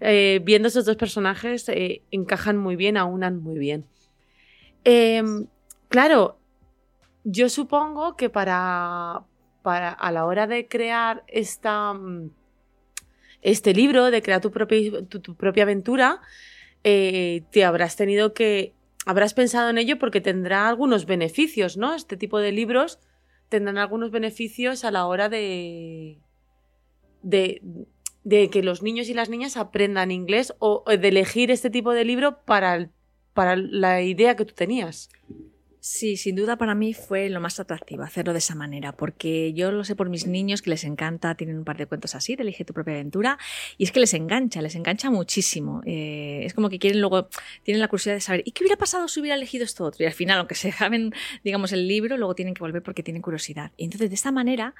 eh, 0.00 0.40
viendo 0.44 0.68
esos 0.68 0.84
dos 0.84 0.96
personajes 0.96 1.68
eh, 1.70 2.02
encajan 2.10 2.58
muy 2.58 2.76
bien, 2.76 2.98
aunan 2.98 3.42
muy 3.42 3.58
bien. 3.58 3.86
Em, 4.84 5.46
claro, 5.88 6.38
yo 7.24 7.48
supongo 7.48 8.14
que 8.16 8.28
para, 8.28 9.22
para 9.62 9.90
a 9.90 10.12
la 10.12 10.26
hora 10.26 10.46
de 10.46 10.68
crear 10.68 11.24
esta, 11.26 11.94
mm, 11.94 12.30
este 13.40 13.72
libro, 13.72 14.10
de 14.10 14.20
crear 14.20 14.42
tu 14.42 14.50
propia, 14.50 15.06
tu 15.06 15.34
propia 15.34 15.62
aventura, 15.62 16.20
te 16.82 17.64
habrás 17.64 17.96
tenido 17.96 18.34
que, 18.34 18.74
habrás 19.06 19.34
pensado 19.34 19.70
en 19.70 19.78
ello 19.78 19.98
porque 19.98 20.20
tendrá 20.20 20.68
algunos 20.68 21.06
beneficios, 21.06 21.76
¿no? 21.76 21.94
Este 21.94 22.16
tipo 22.16 22.38
de 22.38 22.52
libros 22.52 22.98
tendrán 23.52 23.76
algunos 23.76 24.10
beneficios 24.10 24.82
a 24.82 24.90
la 24.90 25.06
hora 25.06 25.28
de, 25.28 26.18
de, 27.22 27.60
de 28.24 28.48
que 28.48 28.62
los 28.62 28.82
niños 28.82 29.10
y 29.10 29.14
las 29.14 29.28
niñas 29.28 29.58
aprendan 29.58 30.10
inglés 30.10 30.54
o 30.58 30.82
de 30.86 31.08
elegir 31.08 31.50
este 31.50 31.68
tipo 31.68 31.92
de 31.92 32.06
libro 32.06 32.42
para, 32.46 32.88
para 33.34 33.54
la 33.56 34.00
idea 34.00 34.36
que 34.36 34.46
tú 34.46 34.54
tenías. 34.54 35.10
Sí, 35.84 36.16
sin 36.16 36.36
duda 36.36 36.56
para 36.58 36.76
mí 36.76 36.94
fue 36.94 37.28
lo 37.28 37.40
más 37.40 37.58
atractivo 37.58 38.04
hacerlo 38.04 38.32
de 38.32 38.38
esa 38.38 38.54
manera, 38.54 38.92
porque 38.92 39.52
yo 39.52 39.72
lo 39.72 39.82
sé 39.82 39.96
por 39.96 40.10
mis 40.10 40.28
niños 40.28 40.62
que 40.62 40.70
les 40.70 40.84
encanta, 40.84 41.34
tienen 41.34 41.58
un 41.58 41.64
par 41.64 41.76
de 41.76 41.86
cuentos 41.86 42.14
así, 42.14 42.36
de 42.36 42.44
Elige 42.44 42.64
tu 42.64 42.72
propia 42.72 42.94
aventura, 42.94 43.36
y 43.78 43.82
es 43.82 43.90
que 43.90 43.98
les 43.98 44.14
engancha, 44.14 44.62
les 44.62 44.76
engancha 44.76 45.10
muchísimo. 45.10 45.82
Eh, 45.84 46.42
es 46.44 46.54
como 46.54 46.68
que 46.68 46.78
quieren 46.78 47.00
luego, 47.00 47.28
tienen 47.64 47.80
la 47.80 47.88
curiosidad 47.88 48.14
de 48.14 48.20
saber, 48.20 48.42
¿y 48.44 48.52
qué 48.52 48.62
hubiera 48.62 48.78
pasado 48.78 49.08
si 49.08 49.18
hubiera 49.18 49.34
elegido 49.34 49.64
esto 49.64 49.82
otro? 49.84 50.04
Y 50.04 50.06
al 50.06 50.12
final, 50.12 50.38
aunque 50.38 50.54
se 50.54 50.68
dejaban, 50.68 51.12
digamos, 51.42 51.72
el 51.72 51.88
libro, 51.88 52.16
luego 52.16 52.36
tienen 52.36 52.54
que 52.54 52.60
volver 52.60 52.84
porque 52.84 53.02
tienen 53.02 53.20
curiosidad. 53.20 53.72
Y 53.76 53.82
entonces, 53.82 54.08
de 54.08 54.14
esta 54.14 54.30
manera, 54.30 54.76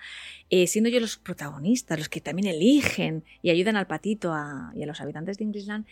eh, 0.51 0.69
siendo 0.69 0.89
yo 0.89 1.01
los 1.01 1.17
protagonistas, 1.17 1.99
los 1.99 2.09
que 2.09 2.21
también 2.21 2.47
eligen 2.47 3.25
y 3.43 3.51
ayudan 3.51 3.75
al 3.75 3.89
patito 3.89 4.33
y 4.73 4.85
a 4.85 4.87
los 4.87 5.01
habitantes 5.01 5.37
de 5.37 5.47
Englishland, 5.47 5.85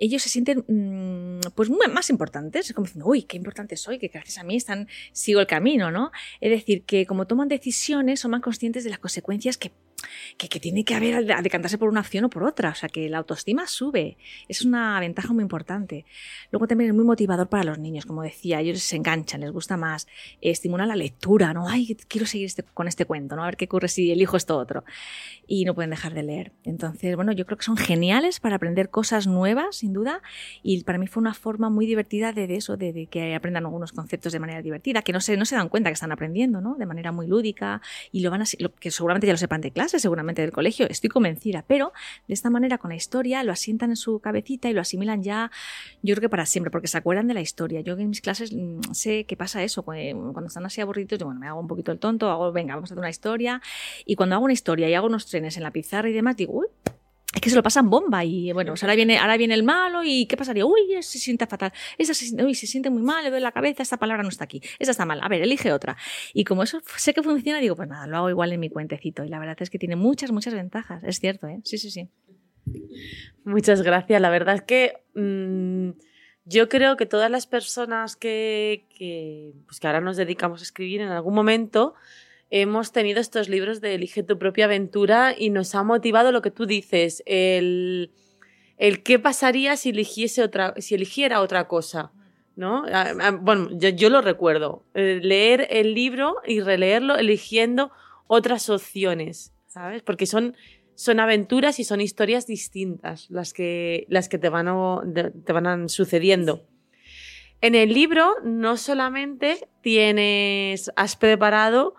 ellos 0.00 0.22
se 0.22 0.28
sienten 0.28 0.64
mm, 0.66 1.52
pues 1.54 1.70
más 1.70 2.10
importantes, 2.10 2.66
es 2.66 2.74
como 2.74 2.86
diciendo, 2.86 3.06
uy, 3.06 3.22
qué 3.22 3.36
importante 3.36 3.76
soy, 3.76 4.00
que 4.00 4.08
gracias 4.08 4.38
a 4.38 4.42
mí 4.42 4.55
están, 4.56 4.88
sigo 5.12 5.40
el 5.40 5.46
camino, 5.46 5.90
¿no? 5.90 6.10
Es 6.40 6.50
decir, 6.50 6.84
que 6.84 7.06
como 7.06 7.26
toman 7.26 7.48
decisiones 7.48 8.20
son 8.20 8.32
más 8.32 8.40
conscientes 8.40 8.84
de 8.84 8.90
las 8.90 8.98
consecuencias 8.98 9.56
que 9.56 9.72
que, 10.36 10.60
tiene 10.60 10.84
que 10.84 10.94
haber 10.94 11.32
a 11.32 11.42
decantarse 11.42 11.78
por 11.78 11.88
una 11.88 12.00
acción 12.00 12.24
o 12.24 12.30
por 12.30 12.44
otra. 12.44 12.70
O 12.70 12.74
sea, 12.74 12.88
que 12.88 13.08
la 13.08 13.18
autoestima 13.18 13.66
sube. 13.66 14.16
Es 14.48 14.62
una 14.62 14.98
ventaja 15.00 15.32
muy 15.32 15.42
importante. 15.42 16.04
Luego 16.50 16.66
también 16.66 16.90
es 16.90 16.96
muy 16.96 17.04
motivador 17.04 17.48
para 17.48 17.64
los 17.64 17.78
niños, 17.78 18.06
como 18.06 18.22
decía. 18.22 18.60
Ellos 18.60 18.82
se 18.82 18.96
enganchan, 18.96 19.40
les 19.40 19.50
gusta 19.50 19.76
más. 19.76 20.06
estimula 20.40 20.86
la 20.86 20.96
lectura, 20.96 21.52
¿no? 21.52 21.68
Ay, 21.68 21.96
quiero 22.08 22.26
seguir 22.26 22.46
este, 22.46 22.62
con 22.62 22.88
este 22.88 23.04
cuento, 23.04 23.36
¿no? 23.36 23.42
A 23.42 23.46
ver 23.46 23.56
qué 23.56 23.66
ocurre 23.66 23.88
si 23.88 24.12
elijo 24.12 24.36
esto 24.36 24.56
otro. 24.56 24.84
Y 25.46 25.64
no 25.64 25.74
pueden 25.74 25.90
dejar 25.90 26.14
de 26.14 26.22
leer. 26.22 26.52
Entonces, 26.64 27.16
bueno, 27.16 27.32
yo 27.32 27.46
creo 27.46 27.58
que 27.58 27.64
son 27.64 27.76
geniales 27.76 28.40
para 28.40 28.56
aprender 28.56 28.90
cosas 28.90 29.26
nuevas, 29.26 29.76
sin 29.76 29.92
duda. 29.92 30.22
Y 30.62 30.82
para 30.84 30.98
mí 30.98 31.06
fue 31.06 31.20
una 31.20 31.34
forma 31.34 31.70
muy 31.70 31.86
divertida 31.86 32.32
de, 32.32 32.54
eso, 32.56 32.76
de, 32.76 33.06
que 33.10 33.34
aprendan 33.34 33.64
algunos 33.64 33.92
conceptos 33.92 34.32
de 34.32 34.40
manera 34.40 34.62
divertida, 34.62 35.02
que 35.02 35.12
no 35.12 35.20
se, 35.20 35.36
no 35.36 35.44
se 35.44 35.56
dan 35.56 35.68
cuenta 35.68 35.90
que 35.90 35.94
están 35.94 36.12
aprendiendo, 36.12 36.60
¿no? 36.60 36.74
De 36.74 36.86
manera 36.86 37.12
muy 37.12 37.26
lúdica. 37.26 37.80
Y 38.12 38.20
lo 38.20 38.30
van 38.30 38.42
a, 38.42 38.44
que 38.80 38.90
seguramente 38.90 39.26
ya 39.26 39.32
lo 39.32 39.38
sepan 39.38 39.60
de 39.60 39.70
clase, 39.70 39.85
seguramente 39.88 40.42
del 40.42 40.52
colegio, 40.52 40.86
estoy 40.88 41.10
convencida, 41.10 41.64
pero 41.66 41.92
de 42.28 42.34
esta 42.34 42.50
manera 42.50 42.78
con 42.78 42.90
la 42.90 42.96
historia 42.96 43.42
lo 43.42 43.52
asientan 43.52 43.90
en 43.90 43.96
su 43.96 44.20
cabecita 44.20 44.68
y 44.68 44.72
lo 44.72 44.80
asimilan 44.80 45.22
ya, 45.22 45.50
yo 46.02 46.14
creo 46.14 46.22
que 46.22 46.28
para 46.28 46.46
siempre, 46.46 46.70
porque 46.70 46.88
se 46.88 46.98
acuerdan 46.98 47.26
de 47.28 47.34
la 47.34 47.40
historia. 47.40 47.80
Yo 47.80 47.94
en 47.94 48.08
mis 48.08 48.20
clases 48.20 48.52
mm, 48.52 48.92
sé 48.92 49.24
que 49.24 49.36
pasa 49.36 49.62
eso, 49.62 49.82
cuando 49.82 50.46
están 50.46 50.66
así 50.66 50.80
aburridos, 50.80 51.18
yo 51.18 51.26
bueno, 51.26 51.40
me 51.40 51.48
hago 51.48 51.60
un 51.60 51.68
poquito 51.68 51.92
el 51.92 51.98
tonto, 51.98 52.30
hago, 52.30 52.52
venga, 52.52 52.74
vamos 52.74 52.90
a 52.90 52.94
hacer 52.94 52.98
una 52.98 53.10
historia, 53.10 53.60
y 54.04 54.16
cuando 54.16 54.36
hago 54.36 54.44
una 54.44 54.54
historia 54.54 54.88
y 54.88 54.94
hago 54.94 55.06
unos 55.06 55.26
trenes 55.26 55.56
en 55.56 55.62
la 55.62 55.70
pizarra 55.70 56.08
y 56.08 56.12
demás, 56.12 56.36
digo, 56.36 56.54
uy, 56.54 56.66
es 57.36 57.42
que 57.42 57.50
se 57.50 57.56
lo 57.56 57.62
pasan 57.62 57.90
bomba 57.90 58.24
y 58.24 58.50
bueno, 58.52 58.72
pues 58.72 58.82
ahora 58.82 58.94
viene, 58.94 59.18
ahora 59.18 59.36
viene 59.36 59.52
el 59.52 59.62
malo 59.62 60.02
y 60.02 60.24
¿qué 60.24 60.38
pasaría? 60.38 60.64
Uy, 60.64 61.02
se 61.02 61.18
siente 61.18 61.46
fatal, 61.46 61.70
esa 61.98 62.14
se, 62.14 62.34
uy, 62.42 62.54
se 62.54 62.66
siente 62.66 62.88
muy 62.88 63.02
mal, 63.02 63.24
le 63.24 63.28
duele 63.28 63.42
la 63.42 63.52
cabeza, 63.52 63.82
esta 63.82 63.98
palabra 63.98 64.22
no 64.22 64.30
está 64.30 64.44
aquí, 64.44 64.62
esa 64.78 64.92
está 64.92 65.04
mal, 65.04 65.20
a 65.22 65.28
ver, 65.28 65.42
elige 65.42 65.70
otra. 65.70 65.98
Y 66.32 66.44
como 66.44 66.62
eso 66.62 66.80
sé 66.96 67.12
que 67.12 67.22
funciona, 67.22 67.60
digo, 67.60 67.76
pues 67.76 67.90
nada, 67.90 68.06
lo 68.06 68.16
hago 68.16 68.30
igual 68.30 68.54
en 68.54 68.60
mi 68.60 68.70
cuentecito 68.70 69.22
y 69.22 69.28
la 69.28 69.38
verdad 69.38 69.54
es 69.60 69.68
que 69.68 69.78
tiene 69.78 69.96
muchas, 69.96 70.32
muchas 70.32 70.54
ventajas, 70.54 71.04
es 71.04 71.20
cierto, 71.20 71.46
¿eh? 71.46 71.60
Sí, 71.62 71.76
sí, 71.76 71.90
sí. 71.90 72.08
Muchas 73.44 73.82
gracias, 73.82 74.18
la 74.18 74.30
verdad 74.30 74.54
es 74.54 74.62
que 74.62 74.94
mm, 75.14 75.90
yo 76.46 76.70
creo 76.70 76.96
que 76.96 77.04
todas 77.04 77.30
las 77.30 77.46
personas 77.46 78.16
que, 78.16 78.86
que, 78.96 79.52
pues 79.66 79.78
que 79.78 79.86
ahora 79.88 80.00
nos 80.00 80.16
dedicamos 80.16 80.62
a 80.62 80.64
escribir 80.64 81.02
en 81.02 81.08
algún 81.08 81.34
momento 81.34 81.96
hemos 82.50 82.92
tenido 82.92 83.20
estos 83.20 83.48
libros 83.48 83.80
de 83.80 83.94
Elige 83.94 84.22
tu 84.22 84.38
propia 84.38 84.66
aventura 84.66 85.34
y 85.36 85.50
nos 85.50 85.74
ha 85.74 85.82
motivado 85.82 86.32
lo 86.32 86.42
que 86.42 86.50
tú 86.50 86.66
dices, 86.66 87.22
el, 87.26 88.12
el 88.76 89.02
qué 89.02 89.18
pasaría 89.18 89.76
si 89.76 89.90
eligiese 89.90 90.42
otra, 90.42 90.74
si 90.78 90.94
eligiera 90.94 91.40
otra 91.40 91.68
cosa. 91.68 92.12
¿No? 92.54 92.84
Bueno, 93.42 93.68
yo, 93.72 94.08
lo 94.08 94.22
recuerdo. 94.22 94.82
Eh, 94.94 95.20
leer 95.22 95.66
el 95.68 95.92
libro 95.92 96.36
y 96.46 96.60
releerlo 96.60 97.16
eligiendo 97.16 97.92
otras 98.28 98.70
opciones, 98.70 99.52
¿sabes? 99.66 100.02
Porque 100.02 100.24
son, 100.24 100.56
son 100.94 101.20
aventuras 101.20 101.78
y 101.80 101.84
son 101.84 102.00
historias 102.00 102.46
distintas 102.46 103.28
las 103.28 103.52
que, 103.52 104.06
las 104.08 104.30
que 104.30 104.38
te, 104.38 104.48
van 104.48 104.66
te 105.44 105.52
van 105.52 105.88
sucediendo. 105.90 106.66
En 107.60 107.74
el 107.74 107.92
libro 107.92 108.36
no 108.42 108.78
solamente 108.78 109.68
tienes, 109.82 110.90
has 110.96 111.16
preparado 111.16 111.94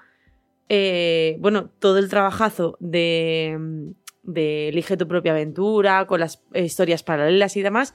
eh, 0.70 1.38
bueno, 1.40 1.70
todo 1.80 1.98
el 1.98 2.10
trabajazo 2.10 2.78
de, 2.80 3.94
de 4.24 4.70
Elige 4.70 4.98
tu 4.98 5.08
propia 5.08 5.32
aventura, 5.32 6.08
con 6.08 6.20
las 6.20 6.44
historias 6.54 7.04
paralelas 7.04 7.56
y 7.58 7.62
demás, 7.62 7.94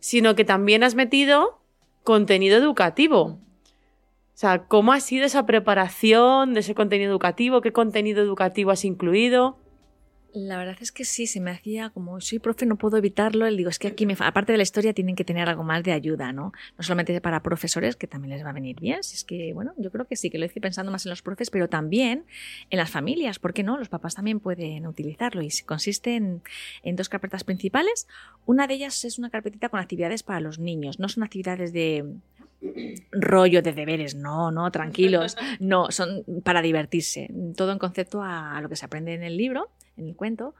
sino 0.00 0.34
que 0.34 0.44
también 0.44 0.82
has 0.84 0.94
metido 0.94 1.60
contenido 2.04 2.56
educativo. 2.58 3.38
O 4.34 4.38
sea, 4.42 4.66
¿cómo 4.66 4.92
ha 4.92 5.00
sido 5.00 5.26
esa 5.26 5.46
preparación 5.46 6.54
de 6.54 6.60
ese 6.60 6.74
contenido 6.74 7.10
educativo? 7.10 7.60
¿Qué 7.60 7.72
contenido 7.72 8.22
educativo 8.22 8.70
has 8.70 8.84
incluido? 8.84 9.58
La 10.34 10.56
verdad 10.56 10.76
es 10.80 10.92
que 10.92 11.04
sí, 11.04 11.26
se 11.26 11.40
me 11.40 11.50
hacía 11.50 11.90
como 11.90 12.20
soy 12.22 12.38
profe, 12.38 12.64
no 12.64 12.76
puedo 12.76 12.96
evitarlo. 12.96 13.46
El 13.46 13.56
digo, 13.56 13.68
es 13.68 13.78
que 13.78 13.88
aquí, 13.88 14.06
me, 14.06 14.16
aparte 14.18 14.52
de 14.52 14.56
la 14.56 14.62
historia, 14.62 14.94
tienen 14.94 15.14
que 15.14 15.24
tener 15.24 15.48
algo 15.48 15.62
más 15.62 15.82
de 15.82 15.92
ayuda, 15.92 16.32
¿no? 16.32 16.52
No 16.78 16.82
solamente 16.82 17.20
para 17.20 17.42
profesores, 17.42 17.96
que 17.96 18.06
también 18.06 18.34
les 18.34 18.44
va 18.44 18.50
a 18.50 18.54
venir 18.54 18.80
bien. 18.80 19.02
Si 19.02 19.14
es 19.14 19.24
que, 19.24 19.52
bueno, 19.52 19.74
yo 19.76 19.90
creo 19.90 20.06
que 20.06 20.16
sí, 20.16 20.30
que 20.30 20.38
lo 20.38 20.46
hice 20.46 20.60
pensando 20.60 20.90
más 20.90 21.04
en 21.04 21.10
los 21.10 21.20
profes, 21.20 21.50
pero 21.50 21.68
también 21.68 22.24
en 22.70 22.78
las 22.78 22.90
familias. 22.90 23.38
¿Por 23.38 23.52
qué 23.52 23.62
no? 23.62 23.76
Los 23.76 23.90
papás 23.90 24.14
también 24.14 24.40
pueden 24.40 24.86
utilizarlo 24.86 25.42
y 25.42 25.50
consiste 25.66 26.16
en, 26.16 26.42
en 26.82 26.96
dos 26.96 27.10
carpetas 27.10 27.44
principales. 27.44 28.08
Una 28.46 28.66
de 28.66 28.74
ellas 28.74 29.04
es 29.04 29.18
una 29.18 29.28
carpetita 29.28 29.68
con 29.68 29.80
actividades 29.80 30.22
para 30.22 30.40
los 30.40 30.58
niños. 30.58 30.98
No 30.98 31.08
son 31.08 31.24
actividades 31.24 31.74
de 31.74 32.06
rollo 33.10 33.62
de 33.62 33.72
deberes, 33.72 34.14
no, 34.14 34.50
no, 34.50 34.70
tranquilos, 34.70 35.36
no, 35.60 35.90
son 35.90 36.24
para 36.44 36.62
divertirse, 36.62 37.28
todo 37.56 37.72
en 37.72 37.78
concepto 37.78 38.22
a, 38.22 38.60
lo 38.60 38.68
que 38.68 38.76
se 38.76 38.84
aprende 38.84 39.14
en 39.14 39.22
el 39.22 39.36
libro, 39.36 39.70
en 39.96 40.08
el 40.08 40.16
cuento, 40.16 40.54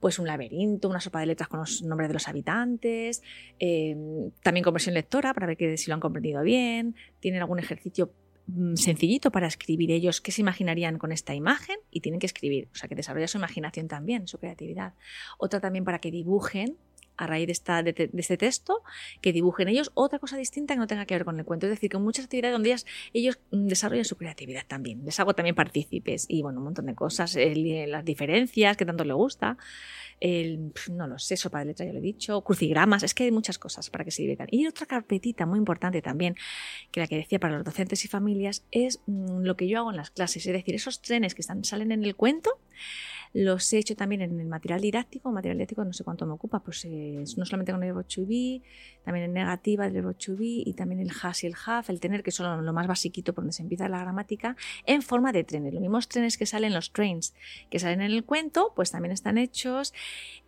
pues 0.00 0.18
un 0.18 0.26
laberinto, 0.26 0.88
una 0.88 1.00
sopa 1.00 1.20
de 1.20 1.26
letras 1.26 1.48
con 1.48 1.60
los 1.60 1.82
nombres 1.82 2.08
de 2.08 2.14
los 2.14 2.28
habitantes, 2.28 3.22
em, 3.58 4.30
también 4.42 4.64
conversión 4.64 4.94
lectora 4.94 5.34
para 5.34 5.46
ver 5.46 5.56
que, 5.56 5.76
si 5.76 5.90
lo 5.90 5.94
han 5.94 6.00
comprendido 6.00 6.42
bien, 6.42 6.94
tienen 7.20 7.40
algún 7.40 7.58
ejercicio 7.58 8.12
mm, 8.46 8.76
sencillito 8.76 9.32
para 9.32 9.48
escribir 9.48 9.90
ellos 9.90 10.20
qué 10.20 10.30
se 10.30 10.40
imaginarían 10.40 10.98
con 10.98 11.10
esta 11.10 11.34
imagen 11.34 11.76
y 11.90 12.00
tienen 12.00 12.20
que 12.20 12.26
escribir, 12.26 12.68
o 12.72 12.76
sea 12.76 12.88
que 12.88 12.94
desarrolla 12.94 13.26
su 13.26 13.38
imaginación 13.38 13.88
también, 13.88 14.28
su 14.28 14.38
creatividad. 14.38 14.94
Otra 15.38 15.60
también 15.60 15.84
para 15.84 15.98
que 15.98 16.12
dibujen 16.12 16.76
a 17.16 17.26
raíz 17.26 17.46
de, 17.46 17.52
esta, 17.52 17.80
este 17.80 18.36
texto, 18.36 18.82
que 19.20 19.32
dibujen 19.32 19.68
ellos 19.68 19.90
otra 19.94 20.18
cosa 20.18 20.36
distinta 20.36 20.74
que 20.74 20.80
no 20.80 20.86
tenga 20.86 21.06
que 21.06 21.14
ver 21.14 21.24
con 21.24 21.38
el 21.38 21.44
cuento. 21.44 21.66
Es 21.66 21.70
decir, 21.70 21.90
que 21.90 21.98
muchas 21.98 22.26
actividades 22.26 22.54
donde 22.54 22.70
ellos, 22.70 22.86
ellos 23.12 23.38
desarrollan 23.50 24.04
su 24.04 24.16
creatividad 24.16 24.66
también. 24.66 25.04
Les 25.04 25.18
hago 25.20 25.34
también 25.34 25.54
partícipes 25.54 26.26
y 26.28 26.42
bueno, 26.42 26.58
un 26.58 26.64
montón 26.64 26.86
de 26.86 26.94
cosas, 26.94 27.36
las 27.36 28.04
diferencias 28.04 28.76
que 28.76 28.84
tanto 28.84 29.04
le 29.04 29.14
gusta. 29.14 29.56
El, 30.18 30.72
no 30.90 31.06
lo 31.06 31.18
sé, 31.18 31.36
sopa 31.36 31.58
de 31.58 31.66
letra, 31.66 31.84
ya 31.84 31.92
lo 31.92 31.98
he 31.98 32.02
dicho, 32.02 32.40
crucigramas, 32.40 33.02
es 33.02 33.12
que 33.12 33.24
hay 33.24 33.30
muchas 33.30 33.58
cosas 33.58 33.90
para 33.90 34.02
que 34.02 34.10
se 34.10 34.22
diviertan. 34.22 34.48
Y 34.50 34.66
otra 34.66 34.86
carpetita 34.86 35.44
muy 35.44 35.58
importante 35.58 36.00
también, 36.00 36.36
que 36.90 37.00
la 37.00 37.06
que 37.06 37.16
decía 37.16 37.38
para 37.38 37.56
los 37.56 37.64
docentes 37.64 38.02
y 38.04 38.08
familias, 38.08 38.64
es 38.70 39.00
mm, 39.06 39.42
lo 39.42 39.56
que 39.56 39.68
yo 39.68 39.80
hago 39.80 39.90
en 39.90 39.96
las 39.96 40.10
clases, 40.10 40.46
es 40.46 40.52
decir, 40.52 40.74
esos 40.74 41.02
trenes 41.02 41.34
que 41.34 41.42
están, 41.42 41.64
salen 41.64 41.92
en 41.92 42.02
el 42.02 42.16
cuento, 42.16 42.58
los 43.36 43.70
he 43.74 43.78
hecho 43.78 43.94
también 43.94 44.22
en 44.22 44.40
el 44.40 44.46
material 44.46 44.80
didáctico. 44.80 45.30
material 45.30 45.58
didáctico 45.58 45.84
no 45.84 45.92
sé 45.92 46.04
cuánto 46.04 46.24
me 46.26 46.32
ocupa, 46.32 46.60
pues 46.60 46.86
no 47.36 47.44
solamente 47.44 47.72
con 47.72 47.82
el 47.82 47.92
verbo 47.92 48.06
también 49.04 49.26
en 49.26 49.32
negativa 49.34 49.84
del 49.84 49.92
verbo 49.92 50.14
y 50.28 50.72
también 50.72 51.00
el 51.00 51.10
has 51.22 51.44
y 51.44 51.46
el 51.46 51.54
have, 51.66 51.86
el 51.88 52.00
tener, 52.00 52.22
que 52.22 52.30
son 52.30 52.64
lo 52.64 52.72
más 52.72 52.86
basiquito 52.86 53.34
por 53.34 53.44
donde 53.44 53.52
se 53.52 53.62
empieza 53.62 53.88
la 53.88 54.00
gramática, 54.00 54.56
en 54.86 55.02
forma 55.02 55.32
de 55.32 55.44
trenes. 55.44 55.74
Los 55.74 55.82
mismos 55.82 56.08
trenes 56.08 56.38
que 56.38 56.46
salen, 56.46 56.72
los 56.72 56.92
trains 56.92 57.34
que 57.70 57.78
salen 57.78 58.00
en 58.00 58.12
el 58.12 58.24
cuento, 58.24 58.72
pues 58.74 58.90
también 58.90 59.12
están 59.12 59.38
hechos 59.38 59.92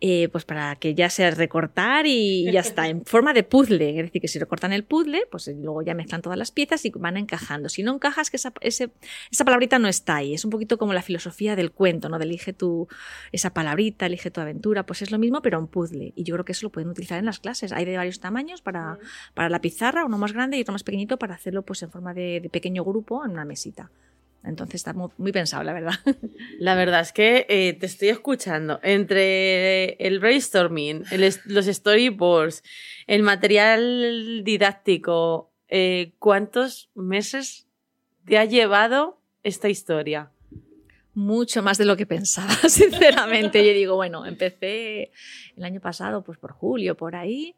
eh, 0.01 0.29
pues 0.29 0.45
para 0.45 0.75
que 0.77 0.95
ya 0.95 1.09
sea 1.09 1.31
recortar 1.31 2.07
y 2.07 2.51
ya 2.51 2.61
está, 2.61 2.87
en 2.87 3.05
forma 3.05 3.33
de 3.33 3.43
puzzle. 3.43 3.89
Es 3.91 4.05
decir, 4.07 4.21
que 4.21 4.27
si 4.27 4.39
recortan 4.39 4.73
el 4.73 4.83
puzzle, 4.83 5.27
pues 5.29 5.47
luego 5.47 5.83
ya 5.83 5.93
mezclan 5.93 6.21
todas 6.21 6.37
las 6.37 6.51
piezas 6.51 6.83
y 6.85 6.89
van 6.89 7.17
encajando. 7.17 7.69
Si 7.69 7.83
no 7.83 7.93
encajas, 7.93 8.29
que 8.29 8.37
esa, 8.37 8.51
esa 8.61 9.45
palabrita 9.45 9.77
no 9.77 9.87
está 9.87 10.17
ahí. 10.17 10.33
Es 10.33 10.43
un 10.43 10.51
poquito 10.51 10.77
como 10.77 10.93
la 10.93 11.01
filosofía 11.01 11.55
del 11.55 11.71
cuento, 11.71 12.09
¿no? 12.09 12.17
De 12.17 12.25
elige 12.29 12.53
tu 12.53 12.78
esa 13.31 13.53
palabrita, 13.53 14.05
elige 14.05 14.31
tu 14.31 14.41
aventura, 14.41 14.85
pues 14.85 15.01
es 15.01 15.11
lo 15.11 15.19
mismo, 15.19 15.41
pero 15.41 15.59
un 15.59 15.67
puzzle. 15.67 16.13
Y 16.15 16.23
yo 16.23 16.35
creo 16.35 16.45
que 16.45 16.53
eso 16.53 16.65
lo 16.65 16.71
pueden 16.71 16.89
utilizar 16.89 17.19
en 17.19 17.25
las 17.25 17.39
clases. 17.39 17.71
Hay 17.71 17.85
de 17.85 17.97
varios 17.97 18.19
tamaños 18.19 18.61
para, 18.61 18.97
para 19.33 19.49
la 19.49 19.61
pizarra, 19.61 20.05
uno 20.05 20.17
más 20.17 20.33
grande 20.33 20.57
y 20.57 20.61
otro 20.61 20.73
más 20.73 20.83
pequeñito 20.83 21.17
para 21.17 21.35
hacerlo 21.35 21.63
pues 21.63 21.83
en 21.83 21.91
forma 21.91 22.13
de, 22.13 22.49
pequeño 22.51 22.83
grupo 22.83 23.25
en 23.25 23.31
una 23.31 23.45
mesita. 23.45 23.91
Entonces 24.43 24.75
está 24.75 24.93
muy, 24.93 25.31
pensado, 25.33 25.63
la 25.63 25.73
verdad. 25.73 25.95
La 26.59 26.75
verdad 26.75 27.01
es 27.01 27.11
que 27.11 27.45
eh, 27.49 27.73
te 27.73 27.85
estoy 27.85 28.07
escuchando. 28.07 28.79
Entre 28.83 29.95
el 29.95 30.19
brainstorming, 30.19 31.03
los 31.45 31.65
storyboards, 31.65 32.63
el 33.05 33.21
material 33.23 34.41
didáctico, 34.45 35.51
eh, 35.67 36.13
¿cuántos 36.19 36.89
meses 36.95 37.67
te 38.25 38.37
ha 38.37 38.45
llevado 38.45 39.19
esta 39.43 39.67
historia? 39.67 40.31
Mucho 41.19 41.61
más 41.61 41.77
de 41.77 41.85
lo 41.85 41.97
que 41.97 42.05
pensaba, 42.05 42.53
sinceramente. 42.67 43.65
Yo 43.65 43.73
digo, 43.73 43.95
bueno, 43.95 44.25
empecé 44.25 45.11
el 45.55 45.63
año 45.63 45.81
pasado, 45.81 46.23
pues 46.23 46.37
por 46.37 46.53
julio, 46.53 46.95
por 46.95 47.15
ahí, 47.15 47.55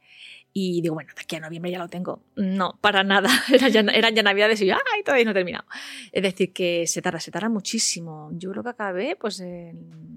y 0.53 0.81
digo, 0.81 0.95
bueno, 0.95 1.13
de 1.15 1.21
aquí 1.21 1.35
a 1.35 1.39
noviembre 1.39 1.71
ya 1.71 1.79
lo 1.79 1.87
tengo. 1.87 2.23
No, 2.35 2.77
para 2.81 3.03
nada. 3.03 3.29
Eran 3.53 3.71
ya, 3.71 3.79
eran 3.79 4.15
ya 4.15 4.23
navidades 4.23 4.61
y 4.61 4.65
yo, 4.65 4.75
¡ay! 4.75 5.03
Todavía 5.03 5.25
no 5.25 5.31
he 5.31 5.35
terminado. 5.35 5.65
Es 6.11 6.23
decir, 6.23 6.51
que 6.51 6.87
se 6.87 7.01
tarda, 7.01 7.19
se 7.19 7.31
tarda 7.31 7.47
muchísimo. 7.47 8.29
Yo 8.33 8.51
creo 8.51 8.63
que 8.63 8.69
acabé, 8.69 9.15
pues, 9.15 9.41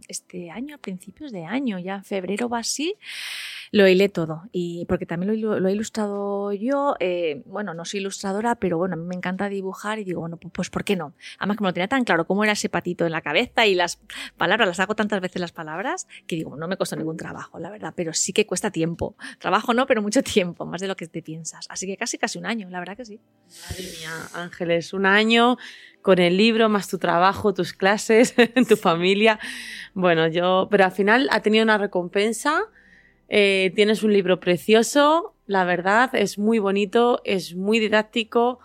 este 0.08 0.50
año, 0.50 0.74
a 0.74 0.78
principios 0.78 1.30
de 1.30 1.44
año, 1.44 1.78
ya 1.78 1.96
en 1.96 2.04
febrero 2.04 2.48
va 2.48 2.58
así 2.60 2.96
lo 3.72 3.88
hilé 3.88 4.08
todo. 4.08 4.42
Y 4.52 4.84
porque 4.86 5.06
también 5.06 5.40
lo, 5.40 5.68
he 5.68 5.72
ilustrado 5.72 6.52
yo. 6.52 6.96
Eh, 7.00 7.42
bueno, 7.46 7.74
no 7.74 7.84
soy 7.84 8.00
ilustradora, 8.00 8.56
pero 8.56 8.78
bueno, 8.78 8.94
a 8.94 8.96
mí 8.96 9.04
me 9.04 9.14
encanta 9.14 9.48
dibujar 9.48 9.98
y 9.98 10.04
digo, 10.04 10.20
bueno, 10.20 10.36
pues 10.36 10.70
¿por 10.70 10.84
qué 10.84 10.96
no? 10.96 11.14
Además, 11.38 11.56
como 11.56 11.68
lo 11.68 11.74
tenía 11.74 11.88
tan 11.88 12.04
claro 12.04 12.26
cómo 12.26 12.44
era 12.44 12.52
ese 12.52 12.68
patito 12.68 13.06
en 13.06 13.12
la 13.12 13.20
cabeza 13.20 13.66
y 13.66 13.74
las 13.74 14.00
palabras, 14.36 14.68
las 14.68 14.80
hago 14.80 14.94
tantas 14.94 15.20
veces 15.20 15.40
las 15.40 15.52
palabras, 15.52 16.06
que 16.26 16.36
digo, 16.36 16.56
no 16.56 16.68
me 16.68 16.76
costó 16.76 16.96
ningún 16.96 17.16
trabajo, 17.16 17.58
la 17.58 17.70
verdad, 17.70 17.92
pero 17.96 18.12
sí 18.12 18.32
que 18.32 18.46
cuesta 18.46 18.70
tiempo. 18.70 19.16
Trabajo 19.38 19.74
no, 19.74 19.86
pero 19.86 20.02
mucho 20.02 20.22
tiempo, 20.22 20.66
más 20.66 20.80
de 20.80 20.88
lo 20.88 20.96
que 20.96 21.06
te 21.06 21.22
piensas. 21.22 21.66
Así 21.68 21.86
que 21.86 21.96
casi, 21.96 22.18
casi 22.18 22.38
un 22.38 22.46
año, 22.46 22.68
la 22.70 22.80
verdad 22.80 22.96
que 22.96 23.04
sí. 23.04 23.20
Madre 23.70 23.84
mía, 23.84 24.10
Ángeles, 24.34 24.92
un 24.92 25.06
año 25.06 25.56
con 26.02 26.18
el 26.18 26.36
libro, 26.36 26.68
más 26.68 26.88
tu 26.88 26.98
trabajo, 26.98 27.54
tus 27.54 27.72
clases, 27.72 28.34
tu 28.68 28.76
familia. 28.76 29.38
Bueno, 29.94 30.28
yo, 30.28 30.68
pero 30.70 30.84
al 30.84 30.92
final 30.92 31.28
ha 31.30 31.40
tenido 31.40 31.64
una 31.64 31.78
recompensa 31.78 32.64
eh, 33.28 33.72
tienes 33.74 34.02
un 34.02 34.12
libro 34.12 34.40
precioso, 34.40 35.34
la 35.46 35.64
verdad, 35.64 36.14
es 36.14 36.38
muy 36.38 36.58
bonito, 36.58 37.20
es 37.24 37.54
muy 37.54 37.78
didáctico. 37.78 38.60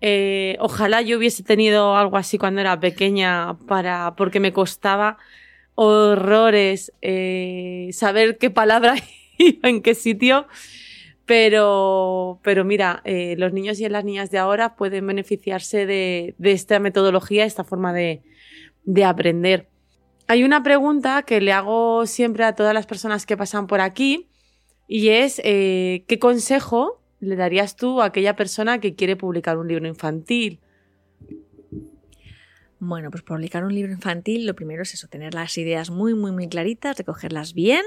Eh, 0.00 0.56
ojalá 0.60 1.02
yo 1.02 1.18
hubiese 1.18 1.42
tenido 1.42 1.96
algo 1.96 2.16
así 2.16 2.38
cuando 2.38 2.60
era 2.60 2.78
pequeña 2.78 3.58
para, 3.66 4.14
porque 4.16 4.40
me 4.40 4.52
costaba 4.52 5.18
horrores 5.74 6.92
eh, 7.02 7.88
saber 7.92 8.38
qué 8.38 8.50
palabra 8.50 8.96
iba 9.38 9.68
en 9.68 9.82
qué 9.82 9.94
sitio. 9.94 10.46
Pero, 11.26 12.38
pero 12.42 12.64
mira, 12.64 13.02
los 13.38 13.54
niños 13.54 13.80
y 13.80 13.88
las 13.88 14.04
niñas 14.04 14.30
de 14.30 14.36
ahora 14.36 14.76
pueden 14.76 15.06
beneficiarse 15.06 15.86
de, 15.86 16.34
de 16.36 16.52
esta 16.52 16.78
metodología, 16.80 17.46
esta 17.46 17.64
forma 17.64 17.94
de, 17.94 18.20
de 18.84 19.04
aprender. 19.04 19.68
Hay 20.26 20.42
una 20.42 20.62
pregunta 20.62 21.22
que 21.22 21.40
le 21.40 21.52
hago 21.52 22.06
siempre 22.06 22.44
a 22.44 22.54
todas 22.54 22.72
las 22.72 22.86
personas 22.86 23.26
que 23.26 23.36
pasan 23.36 23.66
por 23.66 23.80
aquí 23.80 24.28
y 24.88 25.08
es 25.08 25.40
eh, 25.44 26.04
¿qué 26.08 26.18
consejo 26.18 27.02
le 27.20 27.36
darías 27.36 27.76
tú 27.76 28.00
a 28.00 28.06
aquella 28.06 28.34
persona 28.34 28.80
que 28.80 28.94
quiere 28.94 29.16
publicar 29.16 29.58
un 29.58 29.68
libro 29.68 29.86
infantil? 29.86 30.60
Bueno, 32.78 33.10
pues 33.10 33.22
publicar 33.22 33.64
un 33.64 33.74
libro 33.74 33.92
infantil 33.92 34.46
lo 34.46 34.54
primero 34.54 34.82
es 34.82 34.94
eso, 34.94 35.08
tener 35.08 35.34
las 35.34 35.56
ideas 35.58 35.90
muy, 35.90 36.14
muy, 36.14 36.32
muy 36.32 36.48
claritas, 36.48 36.96
recogerlas 36.96 37.54
bien 37.54 37.84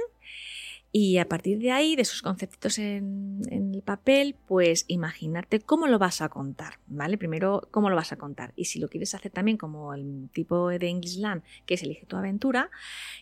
y 0.91 1.17
a 1.17 1.27
partir 1.27 1.59
de 1.59 1.71
ahí, 1.71 1.95
de 1.95 2.01
esos 2.03 2.21
conceptos 2.21 2.79
en, 2.79 3.41
el 3.51 3.81
papel, 3.83 4.35
pues 4.47 4.85
imaginarte 4.87 5.59
cómo 5.59 5.87
lo 5.87 5.99
vas 5.99 6.21
a 6.21 6.29
contar, 6.29 6.79
¿vale? 6.87 7.17
Primero, 7.17 7.67
cómo 7.71 7.89
lo 7.89 7.95
vas 7.95 8.11
a 8.13 8.15
contar. 8.15 8.53
Y 8.55 8.65
si 8.65 8.79
lo 8.79 8.87
quieres 8.87 9.13
hacer 9.13 9.31
también 9.31 9.57
como 9.57 9.93
el 9.93 10.29
tipo 10.31 10.69
de 10.69 10.87
English 10.87 11.17
Land, 11.17 11.43
que 11.65 11.73
es 11.75 11.83
Elige 11.83 12.05
tu 12.05 12.15
aventura, 12.15 12.71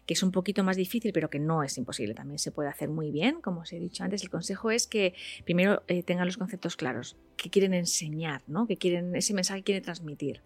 que 0.05 0.13
es 0.13 0.23
un 0.23 0.31
poquito 0.31 0.63
más 0.63 0.77
difícil, 0.77 1.11
pero 1.11 1.29
que 1.29 1.39
no 1.39 1.63
es 1.63 1.77
imposible, 1.77 2.13
también 2.13 2.39
se 2.39 2.51
puede 2.51 2.69
hacer 2.69 2.89
muy 2.89 3.11
bien. 3.11 3.41
Como 3.41 3.61
os 3.61 3.73
he 3.73 3.79
dicho 3.79 4.03
antes, 4.03 4.21
el 4.23 4.29
consejo 4.29 4.71
es 4.71 4.87
que 4.87 5.15
primero 5.43 5.83
eh, 5.87 6.03
tengan 6.03 6.27
los 6.27 6.37
conceptos 6.37 6.75
claros, 6.75 7.17
que 7.35 7.49
quieren 7.49 7.73
enseñar, 7.73 8.43
¿no? 8.47 8.67
Que 8.67 8.77
quieren, 8.77 9.15
ese 9.15 9.33
mensaje 9.33 9.61
que 9.61 9.65
quieren 9.65 9.83
transmitir 9.83 10.41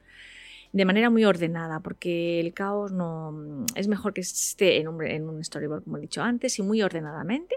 de 0.71 0.85
manera 0.85 1.09
muy 1.09 1.25
ordenada, 1.25 1.79
porque 1.79 2.39
el 2.39 2.53
caos 2.53 2.91
no 2.91 3.65
es 3.75 3.87
mejor 3.87 4.13
que 4.13 4.21
esté 4.21 4.77
en 4.77 4.87
un, 4.87 5.03
en 5.03 5.27
un 5.27 5.43
storyboard, 5.43 5.83
como 5.83 5.97
he 5.97 6.01
dicho 6.01 6.21
antes, 6.21 6.59
y 6.59 6.61
muy 6.61 6.81
ordenadamente. 6.83 7.55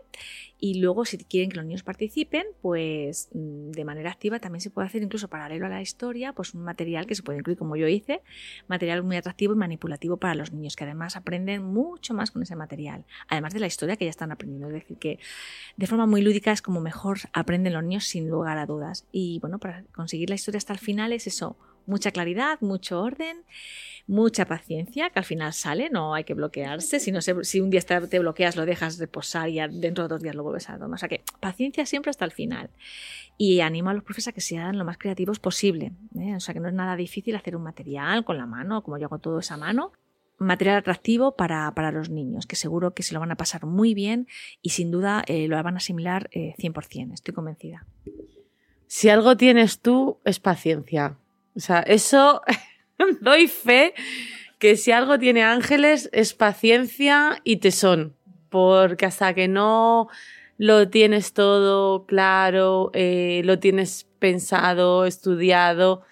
Y 0.58 0.80
luego, 0.80 1.04
si 1.04 1.18
quieren 1.18 1.50
que 1.50 1.56
los 1.56 1.66
niños 1.66 1.82
participen, 1.82 2.46
pues 2.62 3.28
mm, 3.34 3.72
de 3.72 3.84
manera 3.84 4.10
activa 4.10 4.38
también 4.38 4.60
se 4.60 4.70
puede 4.70 4.86
hacer, 4.86 5.02
incluso 5.02 5.28
paralelo 5.28 5.66
a 5.66 5.68
la 5.68 5.82
historia, 5.82 6.32
pues 6.32 6.54
un 6.54 6.62
material 6.62 7.06
que 7.06 7.14
se 7.14 7.22
puede 7.22 7.40
incluir, 7.40 7.58
como 7.58 7.76
yo 7.76 7.86
hice, 7.88 8.22
material 8.68 9.02
muy 9.02 9.16
atractivo 9.16 9.52
y 9.52 9.56
manipulativo 9.56 10.16
para 10.16 10.34
los 10.34 10.52
niños, 10.52 10.76
que 10.76 10.84
además 10.84 11.16
aprenden 11.16 11.64
mucho 11.64 12.14
más 12.14 12.30
con 12.30 12.42
ese 12.42 12.56
material, 12.56 13.04
además 13.28 13.52
de 13.52 13.60
la 13.60 13.66
historia 13.66 13.96
que 13.96 14.04
ya 14.04 14.10
están 14.10 14.32
aprendiendo. 14.32 14.68
Es 14.68 14.74
decir, 14.74 14.96
que 14.98 15.18
de 15.76 15.86
forma 15.86 16.06
muy 16.06 16.22
lúdica 16.22 16.52
es 16.52 16.62
como 16.62 16.80
mejor 16.80 17.18
aprenden 17.32 17.72
los 17.72 17.82
niños 17.82 18.04
sin 18.04 18.28
lugar 18.28 18.56
a 18.56 18.64
dudas. 18.64 19.04
Y 19.12 19.38
bueno, 19.40 19.58
para 19.58 19.82
conseguir 19.92 20.30
la 20.30 20.36
historia 20.36 20.58
hasta 20.58 20.72
el 20.72 20.78
final 20.78 21.12
es 21.12 21.26
eso, 21.26 21.56
mucha 21.86 22.10
claridad, 22.10 22.60
mucho 22.60 23.00
orden, 23.00 23.44
mucha 24.06 24.46
paciencia, 24.46 25.10
que 25.10 25.18
al 25.18 25.24
final 25.24 25.52
sale, 25.52 25.90
no 25.90 26.14
hay 26.14 26.24
que 26.24 26.34
bloquearse. 26.34 27.00
Si, 27.00 27.12
no 27.12 27.20
si 27.20 27.60
un 27.60 27.70
día 27.70 27.80
te 27.80 28.18
bloqueas, 28.18 28.56
lo 28.56 28.66
dejas 28.66 28.98
reposar 28.98 29.48
y 29.48 29.58
dentro 29.58 30.04
de 30.04 30.08
dos 30.08 30.22
días 30.22 30.34
lo 30.34 30.42
vuelves 30.42 30.68
a 30.68 30.78
tomar. 30.78 30.94
O 30.94 30.98
sea 30.98 31.08
que 31.08 31.22
paciencia 31.40 31.86
siempre 31.86 32.10
hasta 32.10 32.24
el 32.24 32.32
final. 32.32 32.70
Y 33.38 33.60
animo 33.60 33.90
a 33.90 33.94
los 33.94 34.04
profes 34.04 34.28
a 34.28 34.32
que 34.32 34.40
sean 34.40 34.78
lo 34.78 34.84
más 34.84 34.98
creativos 34.98 35.38
posible. 35.38 35.92
¿eh? 36.18 36.36
O 36.36 36.40
sea 36.40 36.54
que 36.54 36.60
no 36.60 36.68
es 36.68 36.74
nada 36.74 36.96
difícil 36.96 37.34
hacer 37.36 37.56
un 37.56 37.62
material 37.62 38.24
con 38.24 38.38
la 38.38 38.46
mano, 38.46 38.82
como 38.82 38.98
yo 38.98 39.06
hago 39.06 39.18
todo 39.18 39.38
esa 39.38 39.56
mano. 39.56 39.92
Material 40.38 40.76
atractivo 40.76 41.36
para, 41.36 41.92
los 41.92 42.10
niños, 42.10 42.46
que 42.46 42.56
seguro 42.56 42.94
que 42.94 43.04
se 43.04 43.14
lo 43.14 43.20
van 43.20 43.30
a 43.30 43.36
pasar 43.36 43.64
muy 43.64 43.94
bien 43.94 44.26
y 44.60 44.70
sin 44.70 44.90
duda 44.90 45.22
eh, 45.28 45.46
lo 45.46 45.62
van 45.62 45.74
a 45.74 45.76
asimilar 45.76 46.28
100%, 46.30 47.10
eh, 47.10 47.14
estoy 47.14 47.32
convencida. 47.32 47.86
Si 48.88 49.08
algo 49.08 49.36
tienes 49.36 49.80
tú, 49.80 50.18
es 50.24 50.40
paciencia. 50.40 51.16
O 51.56 51.60
sea, 51.60 51.80
eso 51.80 52.42
doy 53.20 53.48
fe 53.48 53.94
que 54.58 54.76
si 54.76 54.92
algo 54.92 55.18
tiene 55.18 55.42
ángeles 55.42 56.08
es 56.12 56.34
paciencia 56.34 57.40
y 57.44 57.56
tesón, 57.56 58.14
porque 58.48 59.06
hasta 59.06 59.34
que 59.34 59.48
no 59.48 60.08
lo 60.56 60.88
tienes 60.88 61.32
todo 61.32 62.06
claro, 62.06 62.90
eh, 62.94 63.42
lo 63.44 63.58
tienes 63.58 64.06
pensado, 64.20 65.04
estudiado, 65.04 66.02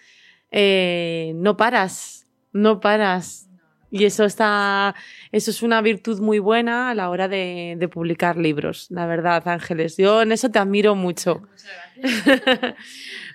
eh, 0.51 1.33
no 1.37 1.57
paras, 1.57 2.27
no 2.53 2.81
paras. 2.81 3.50
Y 3.91 4.05
eso 4.05 4.25
está, 4.25 4.95
eso 5.33 5.51
es 5.51 5.63
una 5.63 5.83
virtud 5.83 6.21
muy 6.21 6.39
buena 6.39 6.91
a 6.91 6.95
la 6.95 7.11
hora 7.11 7.27
de, 7.27 7.89
publicar 7.93 8.37
libros, 8.37 8.87
la 8.91 9.07
verdad, 9.07 9.47
Ángeles. 9.49 9.97
Yo 9.97 10.23
en 10.23 10.33
eso 10.33 10.51
te 10.51 10.61
admiro 10.61 10.95
mucho. 10.95 11.43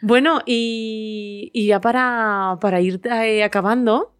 bueno, 0.02 0.42
y, 0.46 1.52
ya 1.54 1.82
para, 1.82 2.58
para 2.62 2.80
ir 2.80 3.02
eh, 3.04 3.44
acabando, 3.44 4.14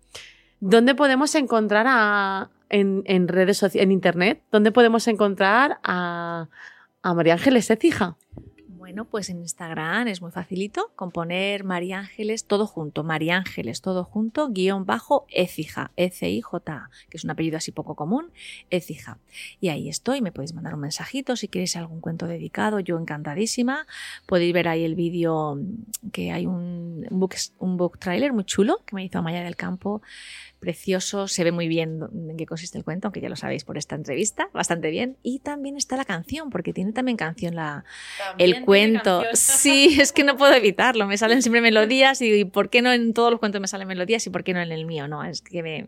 ¿dónde 0.60 0.94
podemos 0.94 1.34
encontrar 1.36 1.86
a, 1.88 2.50
en, 2.70 3.28
redes 3.28 3.58
sociales, 3.58 3.86
en 3.86 3.92
internet, 3.94 4.42
dónde 4.52 4.74
podemos 4.74 5.08
encontrar 5.08 5.80
a, 5.84 6.50
a 7.02 7.14
María 7.14 7.34
Ángeles 7.34 7.70
Ecija? 7.70 8.18
Bueno, 8.86 9.06
pues 9.06 9.32
en 9.32 9.40
Instagram 9.40 10.10
es 10.10 10.22
muy 10.22 10.30
facilito 10.30 10.92
componer 10.96 11.64
María 11.64 11.98
Ángeles 11.98 12.46
todo 12.46 12.68
junto, 12.68 13.04
María 13.04 13.38
Ángeles 13.38 13.82
todo 13.82 14.04
junto, 14.04 14.50
guion 14.50 14.86
bajo 14.86 15.26
Ecija, 15.30 15.90
E-C-I-J-A, 15.96 16.92
que 17.10 17.18
es 17.18 17.24
un 17.24 17.32
apellido 17.32 17.58
así 17.58 17.72
poco 17.72 17.96
común, 17.96 18.32
Ecija. 18.70 19.18
Y 19.60 19.70
ahí 19.70 19.90
estoy, 19.90 20.22
me 20.22 20.32
podéis 20.32 20.54
mandar 20.54 20.76
un 20.76 20.82
mensajito 20.82 21.36
si 21.36 21.48
queréis 21.48 21.76
algún 21.76 22.00
cuento 22.00 22.28
dedicado, 22.28 22.80
yo 22.80 23.00
encantadísima. 23.00 23.88
Podéis 24.28 24.54
ver 24.54 24.68
ahí 24.68 24.84
el 24.84 24.94
vídeo 24.94 25.60
que 26.12 26.32
hay 26.32 26.46
un, 26.46 27.08
book, 27.10 27.34
un 27.58 27.78
book 27.78 27.98
trailer 27.98 28.34
muy 28.34 28.44
chulo 28.44 28.84
que 28.86 28.96
me 28.96 29.04
hizo 29.04 29.18
Amaya 29.18 29.44
del 29.44 29.56
Campo 29.56 30.04
precioso, 30.66 31.28
se 31.28 31.44
ve 31.44 31.52
muy 31.52 31.68
bien 31.68 32.00
en 32.12 32.38
qué 32.38 32.48
consiste 32.48 32.80
el 32.80 32.84
cuento, 32.84 33.08
aunque 33.08 33.22
ya 33.22 33.30
lo 33.30 33.36
sabéis 33.36 33.64
por 33.64 33.78
esta 33.78 33.94
entrevista, 33.94 34.50
bastante 34.52 34.90
bien. 34.90 35.16
Y 35.22 35.40
también 35.40 35.78
está 35.78 35.96
la 35.96 36.06
canción, 36.06 36.50
porque 36.50 36.74
tiene 36.74 36.92
también 36.92 37.18
canción 37.18 37.54
la, 37.54 37.86
el 38.40 38.62
cuento. 38.62 39.22
Sí, 39.36 39.98
es 40.02 40.12
que 40.12 40.24
no 40.24 40.38
puedo 40.38 40.54
evitarlo, 40.54 41.06
me 41.06 41.18
salen 41.18 41.42
siempre 41.42 41.62
melodías 41.62 42.22
y, 42.22 42.46
¿por 42.46 42.70
qué 42.70 42.82
no 42.82 42.92
en 42.92 43.14
todos 43.14 43.30
los 43.30 43.40
cuentos 43.40 43.62
me 43.62 43.68
salen 43.68 43.88
melodías 43.88 44.26
y 44.26 44.32
por 44.32 44.44
qué 44.44 44.54
no 44.54 44.60
en 44.60 44.72
el 44.72 44.86
mío? 44.86 45.08
No, 45.08 45.24
es 45.24 45.42
que 45.42 45.62
me... 45.62 45.86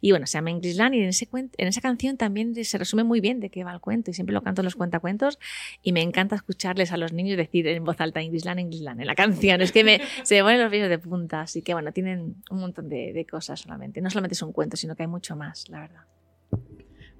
Y 0.00 0.10
bueno, 0.10 0.26
se 0.26 0.38
llama 0.38 0.50
Englishland 0.50 0.94
y 0.94 1.00
en, 1.00 1.08
ese 1.08 1.28
en 1.32 1.68
esa 1.68 1.80
canción 1.80 2.16
también 2.16 2.54
se 2.64 2.78
resume 2.78 3.02
muy 3.02 3.20
bien 3.20 3.40
de 3.40 3.50
qué 3.50 3.64
va 3.64 3.72
el 3.72 3.80
cuento 3.80 4.12
y 4.12 4.14
siempre 4.14 4.32
lo 4.32 4.42
canto 4.42 4.60
en 4.60 4.66
los 4.66 4.76
cuentacuentos 4.76 5.38
y 5.82 5.92
me 5.92 6.02
encanta 6.02 6.36
escucharles 6.36 6.92
a 6.92 6.96
los 6.96 7.12
niños 7.12 7.36
decir 7.36 7.66
en 7.66 7.84
voz 7.84 8.00
alta 8.00 8.20
Englishland, 8.20 8.60
Englishland 8.60 9.00
en 9.00 9.06
la 9.06 9.16
canción. 9.16 9.60
Es 9.60 9.72
que 9.72 9.82
me, 9.82 10.00
se 10.22 10.36
me 10.36 10.42
ponen 10.42 10.60
los 10.60 10.70
vellos 10.70 10.88
de 10.88 10.98
punta, 10.98 11.42
así 11.42 11.62
que 11.62 11.74
bueno, 11.74 11.92
tienen 11.92 12.36
un 12.50 12.60
montón 12.60 12.88
de, 12.88 13.12
de 13.12 13.26
cosas 13.26 13.60
solamente. 13.60 14.00
No 14.00 14.10
solamente 14.20 14.34
es 14.34 14.42
un 14.42 14.52
cuento, 14.52 14.76
sino 14.76 14.94
que 14.94 15.02
hay 15.02 15.08
mucho 15.08 15.34
más, 15.34 15.68
la 15.70 15.80
verdad. 15.80 16.04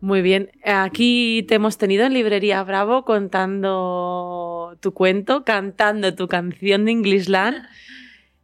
Muy 0.01 0.21
bien. 0.23 0.51
Aquí 0.65 1.45
te 1.49 1.55
hemos 1.55 1.79
tenido 1.79 2.05
en 2.05 2.13
Librería 2.13 2.63
Bravo 2.63 3.05
contando 3.05 4.77
tu 4.81 4.93
cuento, 4.93 5.45
cantando 5.45 6.15
tu 6.15 6.29
canción 6.29 6.85
de 6.85 6.93
Englishland. 6.93 7.63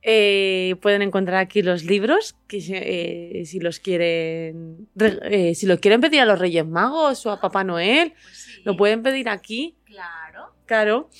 Eh, 0.08 0.76
pueden 0.82 1.02
encontrar 1.02 1.38
aquí 1.38 1.62
los 1.62 1.82
libros, 1.82 2.36
que 2.46 2.58
eh, 2.68 3.44
si 3.44 3.58
los 3.58 3.80
quieren, 3.80 4.86
eh, 5.00 5.56
si 5.56 5.66
los 5.66 5.80
quieren 5.80 6.00
pedir 6.00 6.20
a 6.20 6.24
los 6.24 6.38
Reyes 6.38 6.64
Magos 6.64 7.26
o 7.26 7.32
a 7.32 7.40
Papá 7.40 7.64
Noel, 7.64 8.12
pues 8.12 8.60
lo 8.62 8.76
pueden 8.76 9.02
pedir 9.02 9.28
aquí. 9.28 9.74
Claro. 9.84 10.54
Claro. 10.64 11.10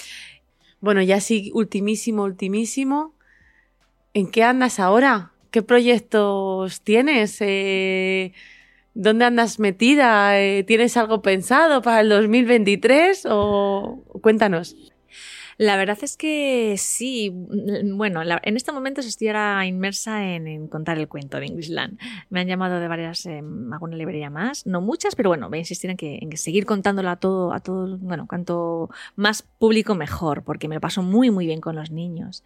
Bueno, 0.81 1.03
ya 1.03 1.21
sí, 1.21 1.51
ultimísimo, 1.53 2.23
ultimísimo. 2.23 3.17
¿En 4.15 4.31
qué 4.31 4.45
andas 4.45 4.79
ahora? 4.79 5.33
¿Qué 5.57 5.63
proyectos 5.63 6.83
tienes? 6.83 7.39
Eh, 7.41 8.35
¿Dónde 8.93 9.25
andas 9.25 9.59
metida? 9.59 10.39
Eh, 10.39 10.65
¿Tienes 10.65 10.99
algo 10.99 11.23
pensado 11.23 11.81
para 11.81 12.03
el 12.03 12.11
2023? 12.11 13.27
O 13.31 14.05
cuéntanos. 14.21 14.77
La 15.57 15.79
verdad 15.79 15.97
es 16.03 16.19
que 16.19 16.75
sí. 16.77 17.31
Mm, 17.31 17.97
bueno, 17.97 18.21
en 18.23 18.57
este 18.59 18.71
momento 18.71 19.01
estoy 19.01 19.29
ahora 19.29 19.65
inmersa 19.65 20.27
en, 20.35 20.69
contar 20.69 20.99
el 20.99 21.09
cuento 21.09 21.41
de 21.41 21.47
Englishland. 21.47 21.99
Me 22.29 22.41
han 22.41 22.49
llamado 22.49 22.79
de 22.79 22.89
varias, 22.89 23.25
eh, 23.25 23.43
alguna 23.73 23.97
librería 23.97 24.29
más, 24.29 24.67
no 24.67 24.83
muchas, 24.83 25.15
pero 25.15 25.31
bueno, 25.31 25.49
voy 25.49 25.57
a 25.57 25.61
insistir 25.61 25.89
en 25.89 25.97
que, 25.97 26.37
seguir 26.37 26.67
contándolo 26.67 27.09
a 27.09 27.17
todo, 27.17 27.55
a 27.55 27.61
todo, 27.61 27.97
bueno, 27.97 28.27
cuanto 28.29 28.91
más 29.15 29.41
público 29.41 29.95
mejor, 29.95 30.45
porque 30.45 30.69
me 30.69 30.75
lo 30.75 30.83
paso 30.83 31.03
muy, 31.03 31.31
muy 31.31 31.47
bien 31.47 31.63
con 31.63 31.77
los 31.77 31.91
niños. 31.91 32.45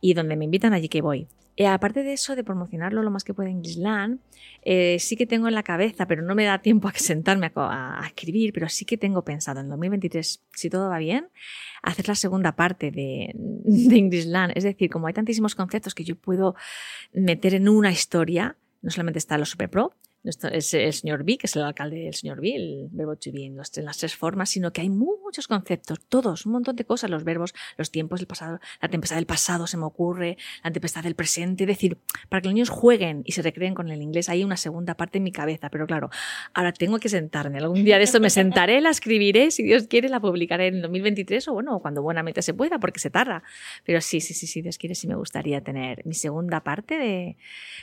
Y 0.00 0.14
donde 0.14 0.36
me 0.36 0.44
invitan, 0.44 0.74
allí 0.74 0.88
que 0.88 1.02
voy. 1.02 1.26
Eh, 1.56 1.66
aparte 1.66 2.02
de 2.02 2.12
eso, 2.12 2.36
de 2.36 2.44
promocionarlo 2.44 3.02
lo 3.02 3.10
más 3.10 3.24
que 3.24 3.34
pueda 3.34 3.50
en 3.50 3.62
Gisland, 3.62 4.20
eh, 4.62 4.98
sí 4.98 5.16
que 5.16 5.26
tengo 5.26 5.48
en 5.48 5.54
la 5.54 5.62
cabeza, 5.62 6.06
pero 6.06 6.22
no 6.22 6.34
me 6.34 6.44
da 6.44 6.60
tiempo 6.60 6.88
a 6.88 6.92
sentarme 6.94 7.52
a, 7.54 8.02
escribir, 8.06 8.52
pero 8.52 8.68
sí 8.68 8.84
que 8.84 8.96
tengo 8.96 9.24
pensado 9.24 9.60
en 9.60 9.68
2023, 9.68 10.42
si 10.52 10.70
todo 10.70 10.88
va 10.88 10.98
bien, 10.98 11.28
hacer 11.82 12.08
la 12.08 12.14
segunda 12.14 12.56
parte 12.56 12.90
de, 12.90 13.32
de 13.34 13.96
Englishland. 13.96 14.52
Es 14.56 14.64
decir, 14.64 14.90
como 14.90 15.06
hay 15.06 15.12
tantísimos 15.12 15.54
conceptos 15.54 15.94
que 15.94 16.04
yo 16.04 16.16
puedo 16.16 16.54
meter 17.12 17.54
en 17.54 17.68
una 17.68 17.90
historia, 17.90 18.56
no 18.82 18.90
solamente 18.90 19.18
está 19.18 19.36
lo 19.36 19.44
Super 19.44 19.68
Pro, 19.68 19.92
es 20.22 20.74
el 20.74 20.92
señor 20.92 21.24
B, 21.24 21.38
que 21.38 21.46
es 21.46 21.56
el 21.56 21.62
alcalde 21.62 21.96
del 21.96 22.14
señor 22.14 22.42
B, 22.42 22.54
el 22.54 22.88
verbo 22.90 23.16
to 23.16 23.32
be 23.32 23.46
en, 23.46 23.56
las 23.56 23.70
tres 23.70 24.14
formas, 24.14 24.50
sino 24.50 24.70
que 24.70 24.82
hay 24.82 24.90
muchos 24.90 25.48
conceptos, 25.48 25.98
todos, 26.08 26.44
un 26.44 26.52
montón 26.52 26.76
de 26.76 26.84
cosas, 26.84 27.08
los 27.08 27.24
verbos, 27.24 27.54
los 27.78 27.90
tiempos, 27.90 28.20
el 28.20 28.26
pasado, 28.26 28.60
la 28.82 28.88
tempestad 28.88 29.16
del 29.16 29.24
pasado 29.24 29.66
se 29.66 29.78
me 29.78 29.84
ocurre, 29.84 30.36
la 30.62 30.70
tempestad 30.72 31.04
del 31.04 31.14
presente, 31.14 31.64
es 31.64 31.68
decir, 31.68 31.96
para 32.28 32.42
que 32.42 32.48
los 32.48 32.54
niños 32.54 32.68
jueguen 32.68 33.22
y 33.24 33.32
se 33.32 33.40
recreen 33.40 33.74
con 33.74 33.88
el 33.88 34.02
inglés, 34.02 34.28
hay 34.28 34.44
una 34.44 34.58
segunda 34.58 34.94
parte 34.94 35.18
en 35.18 35.24
mi 35.24 35.32
cabeza, 35.32 35.70
pero 35.70 35.86
claro, 35.86 36.10
ahora 36.52 36.72
tengo 36.72 36.98
que 36.98 37.08
sentarme, 37.08 37.58
algún 37.58 37.82
día 37.82 37.96
de 37.96 38.04
esto 38.04 38.20
me 38.20 38.28
sentaré, 38.28 38.80
la 38.82 38.90
escribiré, 38.90 39.50
si 39.50 39.62
Dios 39.62 39.86
quiere 39.86 40.10
la 40.10 40.20
publicaré 40.20 40.66
en 40.66 40.82
2023 40.82 41.48
o 41.48 41.54
bueno, 41.54 41.78
cuando 41.80 42.02
buenamente 42.02 42.42
se 42.42 42.52
pueda, 42.52 42.78
porque 42.78 43.00
se 43.00 43.08
tarda, 43.08 43.42
pero 43.84 44.02
sí, 44.02 44.20
sí, 44.20 44.34
sí, 44.34 44.46
sí, 44.46 44.60
Dios 44.60 44.76
quiere, 44.76 44.94
sí 44.94 45.08
me 45.08 45.14
gustaría 45.14 45.62
tener 45.62 46.04
mi 46.04 46.14
segunda 46.14 46.60
parte 46.60 46.98
de, 46.98 47.36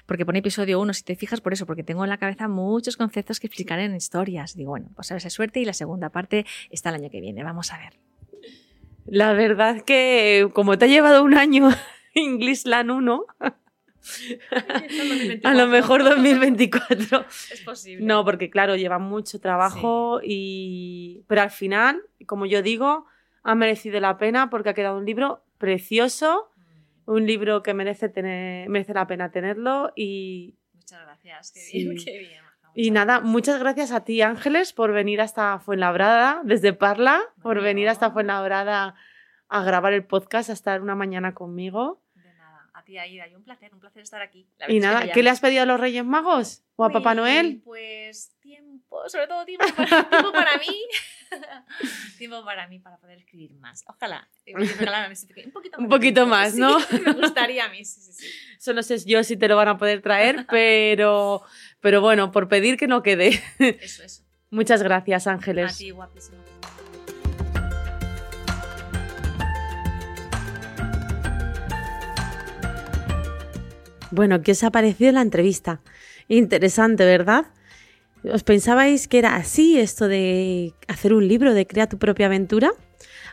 porque 0.05 0.23
pone 0.23 0.39
episodio 0.39 0.79
1, 0.79 0.93
si 0.93 1.03
te 1.03 1.15
fijas 1.15 1.41
por 1.41 1.53
eso, 1.53 1.65
porque 1.65 1.83
tengo 1.83 2.03
en 2.03 2.09
la 2.09 2.17
cabeza 2.17 2.26
muchos 2.47 2.97
conceptos 2.97 3.39
que 3.39 3.47
explicar 3.47 3.79
en 3.79 3.95
historias. 3.95 4.55
Digo, 4.55 4.71
bueno, 4.71 4.89
pues 4.95 5.11
a 5.11 5.15
ver, 5.15 5.29
suerte 5.29 5.59
y 5.59 5.65
la 5.65 5.73
segunda 5.73 6.09
parte 6.09 6.45
está 6.69 6.89
el 6.89 6.95
año 6.95 7.09
que 7.09 7.21
viene. 7.21 7.43
Vamos 7.43 7.71
a 7.71 7.77
ver. 7.77 7.93
La 9.05 9.33
verdad 9.33 9.81
que 9.81 10.49
como 10.53 10.77
te 10.77 10.85
ha 10.85 10.87
llevado 10.87 11.23
un 11.23 11.37
año 11.37 11.69
English 12.13 12.65
Land 12.65 12.91
1, 12.91 13.25
a 15.43 15.53
lo 15.53 15.67
mejor 15.67 16.03
2024. 16.03 17.25
es 17.51 17.61
posible. 17.61 18.05
No, 18.05 18.23
porque 18.25 18.49
claro, 18.49 18.75
lleva 18.75 18.99
mucho 18.99 19.39
trabajo 19.39 20.19
y... 20.23 21.23
Pero 21.27 21.41
al 21.41 21.51
final, 21.51 22.01
como 22.25 22.45
yo 22.45 22.61
digo, 22.61 23.05
ha 23.43 23.55
merecido 23.55 23.99
la 23.99 24.17
pena 24.17 24.49
porque 24.49 24.69
ha 24.69 24.73
quedado 24.73 24.97
un 24.97 25.05
libro 25.05 25.43
precioso, 25.57 26.49
mm. 26.55 27.11
un 27.11 27.27
libro 27.27 27.63
que 27.63 27.73
merece, 27.73 28.09
tener, 28.09 28.69
merece 28.69 28.93
la 28.93 29.07
pena 29.07 29.31
tenerlo 29.31 29.91
y, 29.95 30.56
gracias. 31.27 31.69
Qué 31.71 31.83
bien, 31.83 31.97
qué 32.05 32.17
bien. 32.17 32.41
Y 32.79 32.91
nada, 32.91 33.21
muchas 33.21 33.59
gracias 33.59 33.91
a 33.91 34.03
ti, 34.03 34.21
Ángeles, 34.21 34.71
por 34.71 34.91
venir 34.91 35.19
hasta 35.19 35.57
Fuenlabrada, 35.57 36.41
desde 36.43 36.73
Parla, 36.73 37.21
por 37.41 37.59
venir 37.61 37.89
hasta 37.89 38.11
Fuenlabrada 38.11 38.93
a 39.49 39.63
grabar 39.63 39.93
el 39.93 40.05
podcast, 40.05 40.51
a 40.51 40.53
estar 40.53 40.81
una 40.81 40.93
mañana 40.93 41.33
conmigo. 41.33 42.03
De 42.13 42.31
nada, 42.35 42.69
a 42.73 42.83
ti, 42.83 42.99
Aida, 42.99 43.27
y 43.27 43.33
un 43.33 43.43
placer, 43.43 43.73
un 43.73 43.79
placer 43.79 44.03
estar 44.03 44.21
aquí. 44.21 44.47
y 44.67 44.79
nada, 44.79 45.11
¿qué 45.11 45.23
le 45.23 45.31
has 45.31 45.39
pedido 45.39 45.63
a 45.63 45.65
los 45.65 45.79
Reyes 45.79 46.05
Magos? 46.05 46.63
¿O 46.75 46.85
a 46.85 46.91
Papá 46.91 47.15
Noel? 47.15 47.61
Pues 47.63 48.36
tiempo, 48.97 49.09
sobre 49.09 49.27
todo 49.27 49.45
tiempo 49.45 49.65
para, 49.75 50.09
tiempo 50.09 50.31
para 50.31 50.57
mí. 50.57 50.87
tiempo 52.17 52.45
para 52.45 52.67
mí 52.67 52.79
para 52.79 52.97
poder 52.97 53.19
escribir 53.19 53.53
más. 53.55 53.83
Ojalá. 53.87 54.27
Un 54.47 55.51
poquito, 55.51 55.77
un 55.79 55.89
poquito 55.89 56.27
más, 56.27 56.55
¿no? 56.55 56.77
me 57.05 57.13
gustaría 57.13 57.65
a 57.65 57.69
mí, 57.69 57.83
sí, 57.85 58.01
sí, 58.01 58.13
sí. 58.13 58.27
Eso 58.57 58.73
no 58.73 58.83
sé 58.83 58.97
yo 59.05 59.23
si 59.23 59.37
te 59.37 59.47
lo 59.47 59.55
van 59.55 59.67
a 59.67 59.77
poder 59.77 60.01
traer, 60.01 60.45
pero, 60.49 61.43
pero 61.79 62.01
bueno, 62.01 62.31
por 62.31 62.47
pedir 62.47 62.77
que 62.77 62.87
no 62.87 63.03
quede. 63.03 63.41
Eso, 63.59 64.03
eso. 64.03 64.23
Muchas 64.49 64.81
gracias, 64.81 65.27
Ángeles. 65.27 65.73
A 65.73 65.77
ti, 65.77 65.91
guapísimo. 65.91 66.37
Bueno, 74.09 74.41
¿qué 74.41 74.53
os 74.53 74.63
ha 74.63 74.71
parecido 74.71 75.11
la 75.11 75.21
entrevista? 75.21 75.81
Interesante, 76.29 77.03
¿verdad? 77.03 77.47
¿Os 78.33 78.43
pensabais 78.43 79.07
que 79.07 79.19
era 79.19 79.35
así 79.35 79.79
esto 79.79 80.07
de 80.07 80.73
hacer 80.87 81.13
un 81.13 81.27
libro, 81.27 81.53
de 81.53 81.67
crear 81.67 81.87
tu 81.87 81.97
propia 81.97 82.25
aventura? 82.25 82.71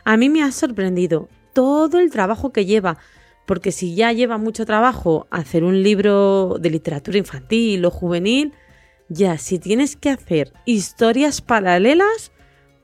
A 0.03 0.17
mí 0.17 0.29
me 0.29 0.43
ha 0.43 0.51
sorprendido 0.51 1.27
todo 1.53 1.99
el 1.99 2.11
trabajo 2.11 2.51
que 2.51 2.65
lleva, 2.65 2.97
porque 3.45 3.71
si 3.71 3.95
ya 3.95 4.11
lleva 4.11 4.37
mucho 4.37 4.65
trabajo 4.65 5.27
hacer 5.31 5.63
un 5.63 5.83
libro 5.83 6.57
de 6.59 6.69
literatura 6.69 7.17
infantil 7.17 7.85
o 7.85 7.91
juvenil, 7.91 8.53
ya 9.09 9.37
si 9.37 9.59
tienes 9.59 9.95
que 9.95 10.09
hacer 10.09 10.53
historias 10.65 11.41
paralelas, 11.41 12.31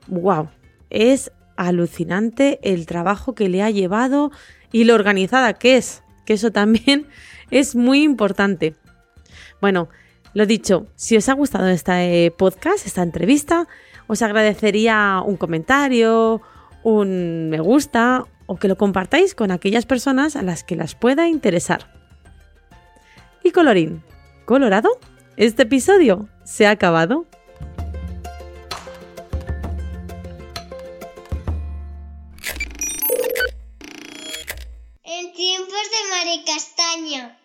wow, 0.08 0.48
es 0.90 1.32
alucinante 1.56 2.58
el 2.62 2.86
trabajo 2.86 3.34
que 3.34 3.48
le 3.48 3.62
ha 3.62 3.70
llevado 3.70 4.30
y 4.72 4.84
lo 4.84 4.94
organizada 4.94 5.54
que 5.54 5.76
es, 5.76 6.02
que 6.24 6.34
eso 6.34 6.50
también 6.50 7.06
es 7.50 7.74
muy 7.74 8.02
importante. 8.02 8.74
Bueno, 9.60 9.88
lo 10.34 10.46
dicho, 10.46 10.86
si 10.96 11.16
os 11.16 11.28
ha 11.28 11.34
gustado 11.34 11.68
este 11.68 12.30
podcast, 12.30 12.86
esta 12.86 13.02
entrevista, 13.02 13.68
os 14.06 14.22
agradecería 14.22 15.22
un 15.24 15.36
comentario, 15.36 16.40
un 16.82 17.50
me 17.50 17.60
gusta 17.60 18.24
o 18.46 18.56
que 18.56 18.68
lo 18.68 18.76
compartáis 18.76 19.34
con 19.34 19.50
aquellas 19.50 19.86
personas 19.86 20.36
a 20.36 20.42
las 20.42 20.64
que 20.64 20.76
las 20.76 20.94
pueda 20.94 21.28
interesar. 21.28 21.92
Y 23.44 23.50
colorín, 23.50 24.02
colorado, 24.44 24.90
este 25.36 25.62
episodio 25.62 26.28
se 26.44 26.66
ha 26.66 26.70
acabado. 26.70 27.26
En 35.04 35.32
tiempos 35.34 35.86
de 35.92 36.10
Mari 36.10 36.44
Castaño. 36.44 37.41